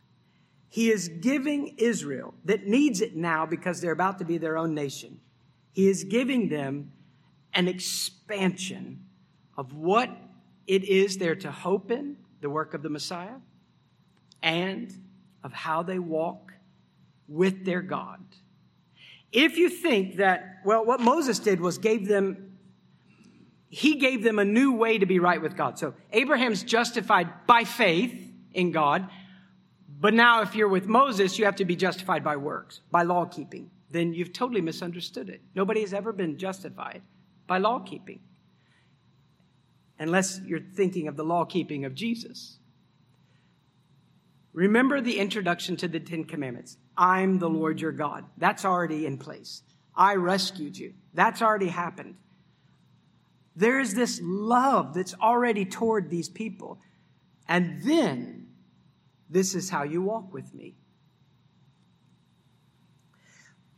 [0.69, 4.75] he is giving Israel, that needs it now because they're about to be their own
[4.75, 5.21] nation,
[5.71, 6.91] he is giving them
[7.53, 9.05] an expansion
[9.57, 10.11] of what
[10.67, 13.37] it is they're to hope in, the work of the Messiah,
[14.43, 14.93] and
[15.45, 16.44] of how they walk
[17.29, 18.21] with their God.
[19.33, 22.59] If you think that, well, what Moses did was gave them,
[23.69, 25.79] he gave them a new way to be right with God.
[25.79, 29.09] So Abraham's justified by faith in God.
[30.01, 33.25] But now, if you're with Moses, you have to be justified by works, by law
[33.25, 33.71] keeping.
[33.91, 35.41] Then you've totally misunderstood it.
[35.55, 37.03] Nobody has ever been justified
[37.47, 38.21] by law keeping,
[39.99, 42.59] unless you're thinking of the law keeping of Jesus.
[44.53, 46.77] Remember the introduction to the Ten Commandments.
[46.97, 48.25] I'm the Lord your God.
[48.39, 49.63] That's already in place.
[49.97, 50.95] I rescued you.
[51.13, 52.17] That's already happened.
[53.57, 56.79] There is this love that's already toward these people.
[57.49, 58.49] And then,
[59.31, 60.75] this is how you walk with me.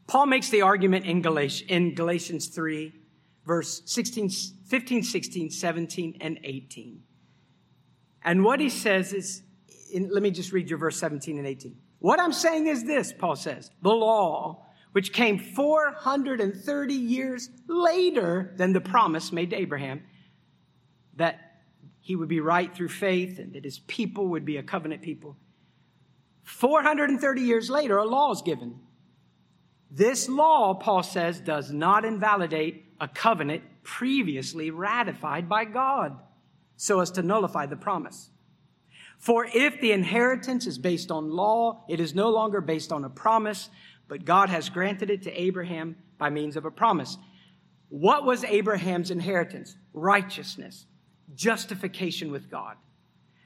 [0.06, 2.92] Paul makes the argument in Galatians, in Galatians 3,
[3.44, 4.30] verse 16,
[4.66, 7.02] 15, 16, 17, and 18.
[8.24, 9.42] And what he says is
[9.92, 11.76] in, let me just read your verse 17 and 18.
[11.98, 18.72] What I'm saying is this, Paul says the law, which came 430 years later than
[18.72, 20.02] the promise made to Abraham,
[21.16, 21.60] that
[22.00, 25.36] he would be right through faith and that his people would be a covenant people.
[26.44, 28.78] 430 years later, a law is given.
[29.90, 36.16] This law, Paul says, does not invalidate a covenant previously ratified by God
[36.76, 38.30] so as to nullify the promise.
[39.18, 43.10] For if the inheritance is based on law, it is no longer based on a
[43.10, 43.70] promise,
[44.08, 47.18] but God has granted it to Abraham by means of a promise.
[47.88, 49.76] What was Abraham's inheritance?
[49.92, 50.86] Righteousness,
[51.34, 52.76] justification with God.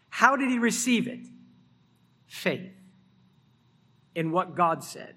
[0.09, 1.21] How did he receive it?
[2.27, 2.73] Faith
[4.15, 5.15] in what God said.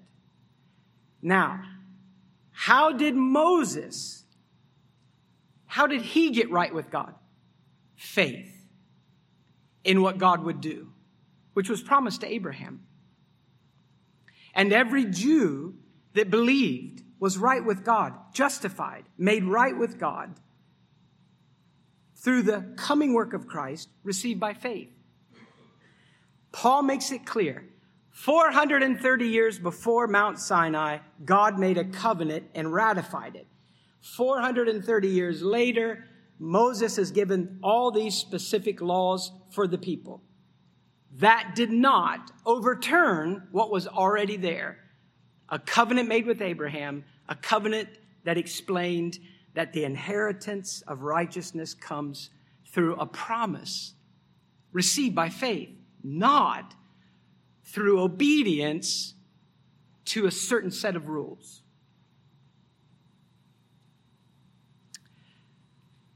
[1.20, 1.62] Now,
[2.52, 4.24] how did Moses,
[5.66, 7.14] how did he get right with God?
[7.96, 8.53] Faith
[9.84, 10.88] in what God would do,
[11.52, 12.80] which was promised to Abraham.
[14.54, 15.74] And every Jew
[16.14, 20.34] that believed was right with God, justified, made right with God
[22.16, 24.90] through the coming work of Christ received by faith.
[26.52, 27.68] Paul makes it clear
[28.12, 33.48] 430 years before Mount Sinai, God made a covenant and ratified it.
[34.00, 36.04] 430 years later,
[36.38, 40.22] Moses has given all these specific laws for the people.
[41.18, 44.78] That did not overturn what was already there.
[45.48, 47.88] A covenant made with Abraham, a covenant
[48.24, 49.18] that explained
[49.54, 52.30] that the inheritance of righteousness comes
[52.66, 53.94] through a promise
[54.72, 55.70] received by faith,
[56.02, 56.74] not
[57.64, 59.14] through obedience
[60.04, 61.62] to a certain set of rules.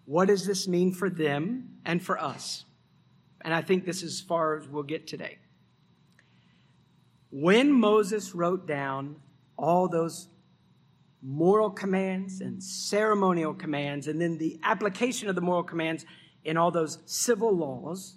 [0.09, 2.65] What does this mean for them and for us?
[3.43, 5.37] And I think this is as far as we'll get today.
[7.31, 9.17] When Moses wrote down
[9.59, 10.29] all those
[11.21, 16.07] moral commands and ceremonial commands, and then the application of the moral commands
[16.43, 18.15] in all those civil laws,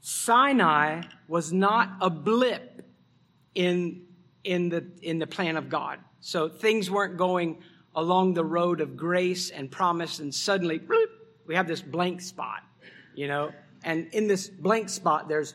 [0.00, 2.84] Sinai was not a blip
[3.54, 4.06] in,
[4.42, 6.00] in, the, in the plan of God.
[6.18, 7.62] So things weren't going
[7.96, 11.06] along the road of grace and promise, and suddenly bloop,
[11.46, 12.62] we have this blank spot,
[13.14, 13.52] you know.
[13.84, 15.54] And in this blank spot, there's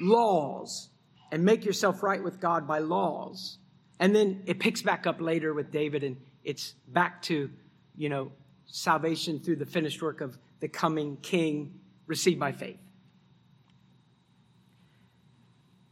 [0.00, 0.90] laws,
[1.30, 3.58] and make yourself right with God by laws.
[4.00, 7.50] And then it picks back up later with David, and it's back to,
[7.96, 8.32] you know,
[8.66, 12.78] salvation through the finished work of the coming king received by faith.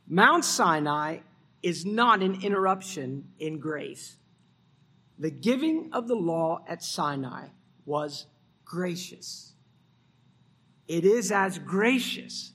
[0.08, 1.18] Mount Sinai
[1.62, 4.16] is not an interruption in grace.
[5.18, 7.48] The giving of the law at Sinai
[7.84, 8.26] was
[8.64, 9.52] gracious.
[10.86, 12.52] It is as gracious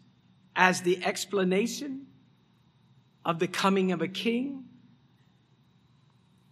[0.56, 2.08] as the explanation
[3.26, 4.66] of the coming of a king.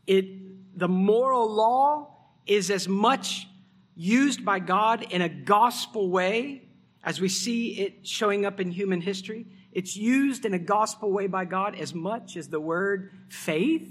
[0.08, 2.16] It, the moral law
[2.48, 3.48] is as much
[3.96, 6.64] used by God in a gospel way
[7.04, 9.46] as we see it showing up in human history.
[9.72, 13.90] It's used in a gospel way by God as much as the word faith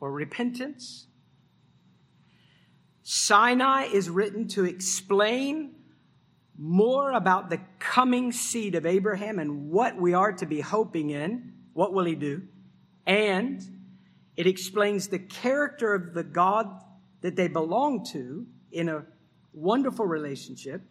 [0.00, 1.06] or repentance
[3.10, 5.76] Sinai is written to explain
[6.58, 11.54] more about the coming seed of Abraham and what we are to be hoping in.
[11.72, 12.42] What will he do?
[13.06, 13.62] And
[14.36, 16.68] it explains the character of the God
[17.22, 19.06] that they belong to in a
[19.54, 20.82] wonderful relationship.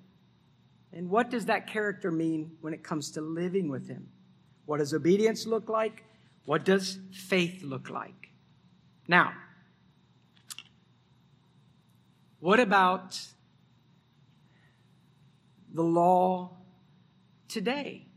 [0.92, 4.08] And what does that character mean when it comes to living with him?
[4.66, 6.04] What does obedience look like?
[6.46, 8.32] What does faith look like?
[9.08, 9.34] Now,
[12.40, 13.20] what about
[15.74, 16.58] the law
[17.48, 18.08] today?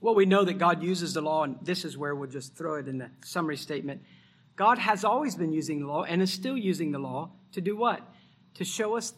[0.00, 2.74] Well, we know that God uses the law, and this is where we'll just throw
[2.74, 4.02] it in the summary statement.
[4.56, 7.76] God has always been using the law and is still using the law to do
[7.76, 8.02] what?
[8.54, 9.14] To show us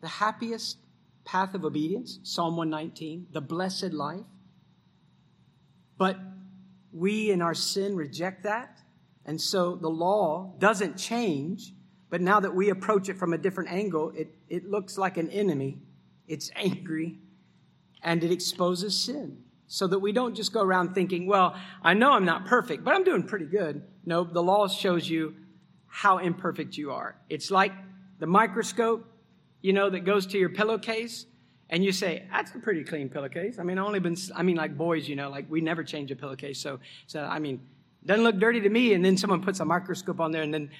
[0.00, 0.78] the happiest
[1.24, 4.24] path of obedience, Psalm 119, the blessed life.
[5.98, 6.18] But
[6.92, 8.80] we in our sin reject that.
[9.26, 11.74] And so the law doesn't change.
[12.10, 15.30] But now that we approach it from a different angle, it, it looks like an
[15.30, 15.78] enemy.
[16.26, 17.18] It's angry
[18.02, 19.44] and it exposes sin.
[19.68, 22.94] So that we don't just go around thinking, well, I know I'm not perfect, but
[22.94, 23.82] I'm doing pretty good.
[24.04, 25.36] No, the law shows you
[25.86, 27.16] how imperfect you are.
[27.28, 27.72] It's like
[28.18, 29.06] the microscope,
[29.62, 31.26] you know, that goes to your pillowcase
[31.68, 33.60] and you say, that's a pretty clean pillowcase.
[33.60, 36.10] I mean, I only been, I mean, like boys, you know, like we never change
[36.10, 36.58] a pillowcase.
[36.60, 37.60] So, so I mean,
[38.04, 38.94] doesn't look dirty to me.
[38.94, 40.70] And then someone puts a microscope on there and then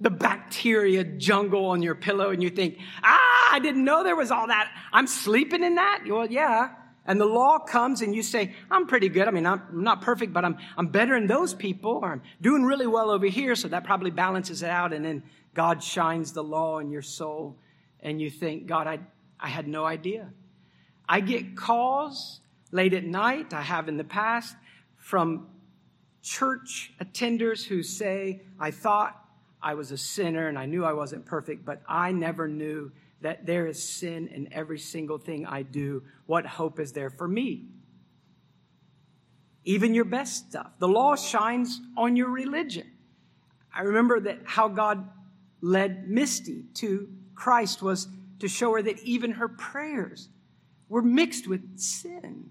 [0.00, 4.30] the bacteria jungle on your pillow and you think, ah, I didn't know there was
[4.30, 4.70] all that.
[4.92, 6.02] I'm sleeping in that.
[6.06, 6.70] Well, yeah.
[7.06, 9.26] And the law comes and you say, I'm pretty good.
[9.26, 12.62] I mean, I'm not perfect, but I'm, I'm better than those people, or I'm doing
[12.62, 14.92] really well over here, so that probably balances it out.
[14.92, 15.22] And then
[15.54, 17.56] God shines the law in your soul,
[18.00, 19.00] and you think, God, I,
[19.40, 20.30] I had no idea.
[21.08, 24.54] I get calls late at night, I have in the past,
[24.96, 25.48] from
[26.22, 29.16] church attenders who say, I thought
[29.62, 33.44] I was a sinner and I knew I wasn't perfect, but I never knew that
[33.46, 36.02] there is sin in every single thing I do.
[36.26, 37.66] What hope is there for me?
[39.64, 40.72] Even your best stuff.
[40.78, 42.90] The law shines on your religion.
[43.74, 45.06] I remember that how God
[45.60, 48.08] led Misty to Christ was
[48.38, 50.28] to show her that even her prayers
[50.88, 52.50] were mixed with sin.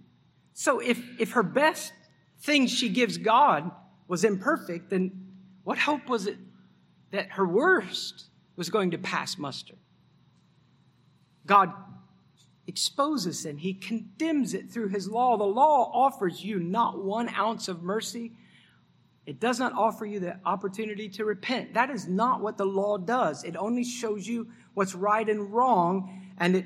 [0.53, 1.93] So if, if her best
[2.41, 3.71] thing she gives God
[4.07, 5.27] was imperfect, then
[5.63, 6.37] what hope was it
[7.11, 9.75] that her worst was going to pass muster?
[11.45, 11.73] God
[12.67, 13.57] exposes sin.
[13.57, 15.37] He condemns it through his law.
[15.37, 18.33] The law offers you not one ounce of mercy.
[19.25, 21.73] It does not offer you the opportunity to repent.
[21.73, 23.43] That is not what the law does.
[23.43, 26.65] It only shows you what's right and wrong, and it,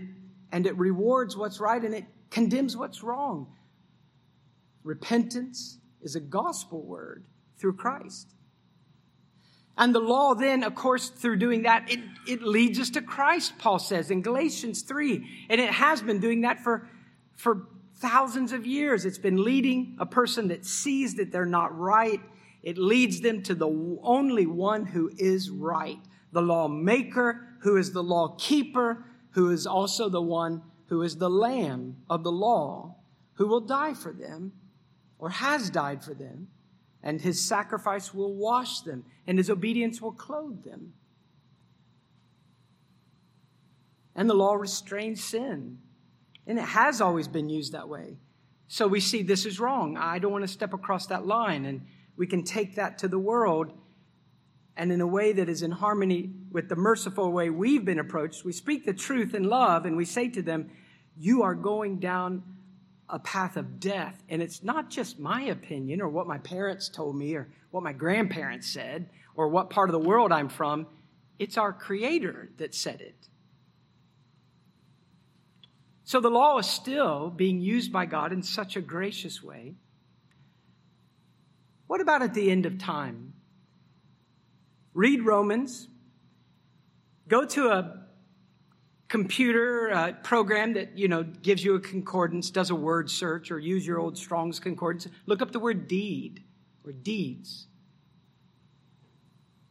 [0.51, 3.47] and it rewards what's right and it condemns what's wrong.
[4.83, 7.25] Repentance is a gospel word
[7.57, 8.33] through Christ.
[9.77, 13.57] And the law then, of course, through doing that, it, it leads us to Christ,
[13.57, 15.47] Paul says in Galatians 3.
[15.49, 16.87] And it has been doing that for,
[17.35, 19.05] for thousands of years.
[19.05, 22.21] It's been leading a person that sees that they're not right.
[22.61, 25.99] It leads them to the only one who is right.
[26.31, 31.29] The lawmaker, who is the law keeper, who is also the one who is the
[31.29, 32.95] lamb of the law,
[33.33, 34.53] who will die for them
[35.17, 36.47] or has died for them
[37.03, 40.93] and his sacrifice will wash them, and his obedience will clothe them.
[44.15, 45.79] And the law restrains sin.
[46.45, 48.17] And it has always been used that way.
[48.67, 49.97] So we see this is wrong.
[49.97, 51.65] I don't want to step across that line.
[51.65, 51.85] And
[52.15, 53.73] we can take that to the world.
[54.75, 58.43] And in a way that is in harmony with the merciful way we've been approached,
[58.43, 60.69] we speak the truth in love and we say to them,
[61.17, 62.43] You are going down
[63.13, 64.21] a path of death.
[64.27, 67.93] And it's not just my opinion or what my parents told me or what my
[67.93, 70.87] grandparents said or what part of the world I'm from.
[71.37, 73.15] It's our Creator that said it.
[76.05, 79.75] So the law is still being used by God in such a gracious way.
[81.85, 83.33] What about at the end of time?
[84.95, 85.87] Read Romans.
[87.27, 88.02] Go to a
[89.13, 93.59] computer uh, program that you know gives you a concordance does a word search or
[93.59, 95.07] use your old strong's concordance.
[95.27, 96.43] Look up the word deed
[96.83, 97.67] or deeds.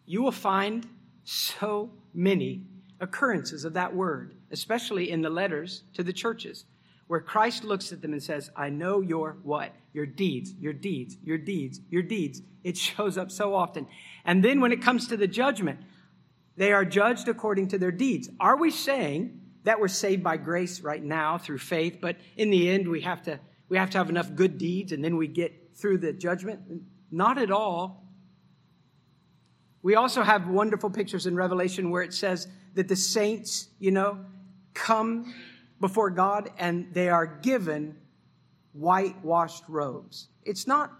[0.07, 0.87] You will find
[1.25, 2.67] so many
[3.01, 6.65] occurrences of that word especially in the letters to the churches
[7.09, 9.75] where christ looks at them and says i know your what?
[9.93, 12.43] Your deeds your deeds your deeds your deeds.
[12.63, 13.89] It shows up so often.
[14.25, 15.81] And then when it comes to the judgment
[16.57, 18.29] they are judged according to their deeds.
[18.39, 22.69] Are we saying that we're saved by grace right now through faith, but in the
[22.71, 25.77] end we have to we have to have enough good deeds and then we get
[25.77, 26.61] through the judgment?
[27.11, 28.05] Not at all.
[29.83, 34.25] We also have wonderful pictures in Revelation where it says that the saints, you know,
[34.75, 35.35] come
[35.81, 37.97] before God and they are given
[38.73, 40.29] whitewashed robes.
[40.45, 40.93] It's not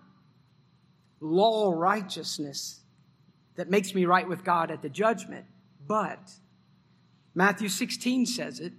[1.21, 2.82] law righteousness
[3.57, 5.47] that makes me right with God at the judgment.
[5.87, 6.33] But
[7.35, 8.73] Matthew 16 says it.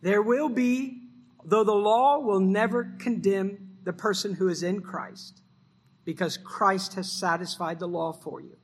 [0.00, 1.08] There will be,
[1.44, 5.42] though the law will never condemn the person who is in Christ,
[6.04, 8.56] because Christ has satisfied the law for you.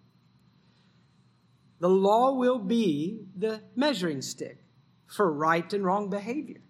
[1.80, 4.58] The law will be the measuring stick
[5.06, 6.60] for right and wrong behavior.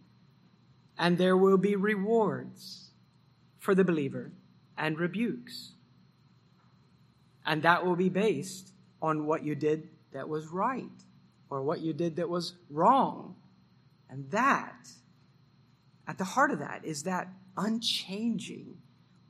[0.99, 2.91] And there will be rewards
[3.59, 4.33] for the believer
[4.77, 5.73] and rebukes.
[7.49, 10.85] And that will be based on what you did that was right
[11.49, 13.37] or what you did that was wrong.
[14.11, 14.89] And that,
[16.07, 18.77] at the heart of that, is that unchanging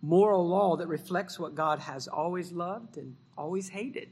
[0.03, 4.09] moral law that reflects what God has always loved and always hated.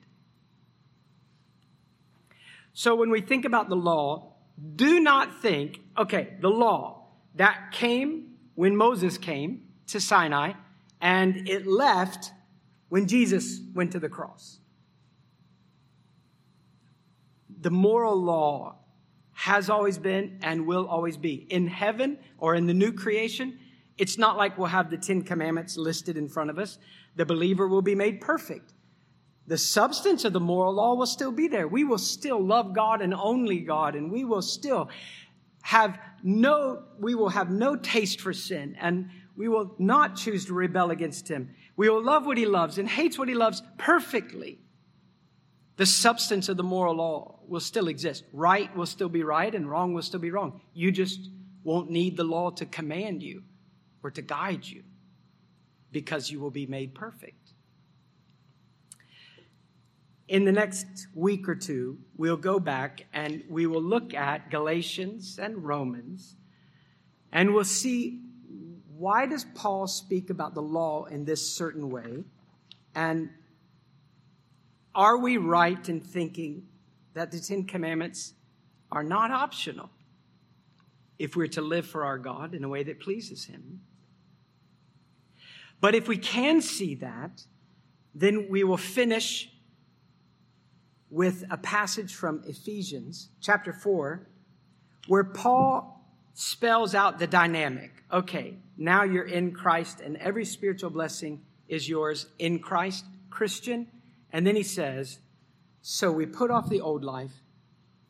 [2.74, 4.34] So when we think about the law,
[4.76, 10.52] do not think, okay, the law that came when Moses came to Sinai
[11.00, 12.30] and it left
[12.88, 14.58] when Jesus went to the cross.
[17.60, 18.76] The moral law
[19.32, 21.46] has always been and will always be.
[21.50, 23.58] In heaven or in the new creation,
[23.98, 26.78] it's not like we'll have the Ten Commandments listed in front of us.
[27.16, 28.72] The believer will be made perfect.
[29.46, 31.68] The substance of the moral law will still be there.
[31.68, 34.90] We will still love God and only God, and we will still
[35.62, 40.54] have no, we will have no taste for sin and we will not choose to
[40.54, 41.54] rebel against him.
[41.76, 44.58] We will love what he loves and hates what he loves perfectly.
[45.76, 48.24] The substance of the moral law will still exist.
[48.32, 50.62] Right will still be right and wrong will still be wrong.
[50.72, 51.30] You just
[51.64, 53.42] won't need the law to command you
[54.02, 54.84] or to guide you
[55.92, 57.52] because you will be made perfect.
[60.28, 65.38] In the next week or two, we'll go back and we will look at Galatians
[65.38, 66.36] and Romans
[67.32, 68.22] and we'll see
[68.98, 72.24] why does Paul speak about the law in this certain way?
[72.94, 73.30] And
[74.94, 76.66] are we right in thinking
[77.14, 78.32] that the Ten Commandments
[78.90, 79.90] are not optional
[81.18, 83.80] if we're to live for our God in a way that pleases Him?
[85.80, 87.44] But if we can see that,
[88.14, 89.50] then we will finish
[91.10, 94.26] with a passage from Ephesians chapter 4
[95.06, 96.02] where Paul
[96.32, 97.95] spells out the dynamic.
[98.12, 103.88] Okay, now you're in Christ and every spiritual blessing is yours in Christ, Christian.
[104.32, 105.18] And then he says,
[105.82, 107.32] So we put off the old life,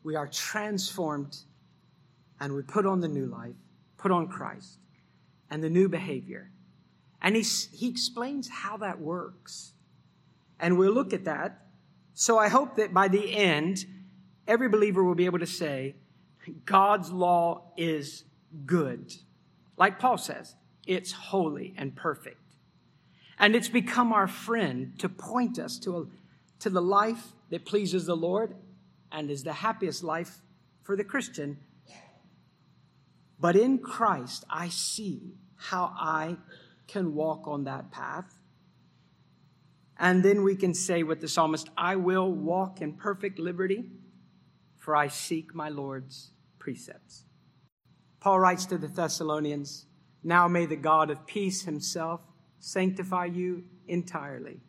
[0.03, 1.37] we are transformed,
[2.39, 3.55] and we put on the new life,
[3.97, 4.77] put on Christ,
[5.49, 6.51] and the new behavior.
[7.21, 9.73] And he, he explains how that works.
[10.59, 11.67] And we'll look at that
[12.19, 13.85] so I hope that by the end,
[14.47, 15.97] every believer will be able to say,
[16.65, 18.23] God's law is
[18.65, 19.13] good.
[19.77, 20.55] Like Paul says,
[20.85, 22.41] it's holy and perfect.
[23.39, 26.05] And it's become our friend to point us to, a,
[26.59, 28.55] to the life that pleases the Lord
[29.11, 30.41] and is the happiest life
[30.83, 31.57] for the Christian.
[33.39, 36.37] But in Christ, I see how I
[36.87, 38.37] can walk on that path
[39.99, 43.85] and then we can say with the psalmist, I will walk in perfect liberty,
[44.77, 47.23] for I seek my Lord's precepts.
[48.27, 49.85] Paul writes to the Thessalonians,
[50.21, 52.19] Now may the God of peace himself
[52.59, 54.59] sanctify you entirely,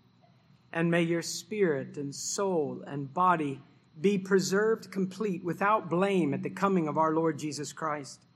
[0.72, 3.60] and may your spirit and soul and body
[4.00, 8.26] be preserved complete without blame at the coming of our Lord Jesus Christ.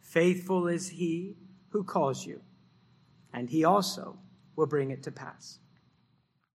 [0.00, 1.36] Faithful is he
[1.68, 2.40] who calls you,
[3.34, 4.18] and he also
[4.56, 5.58] will bring it to pass.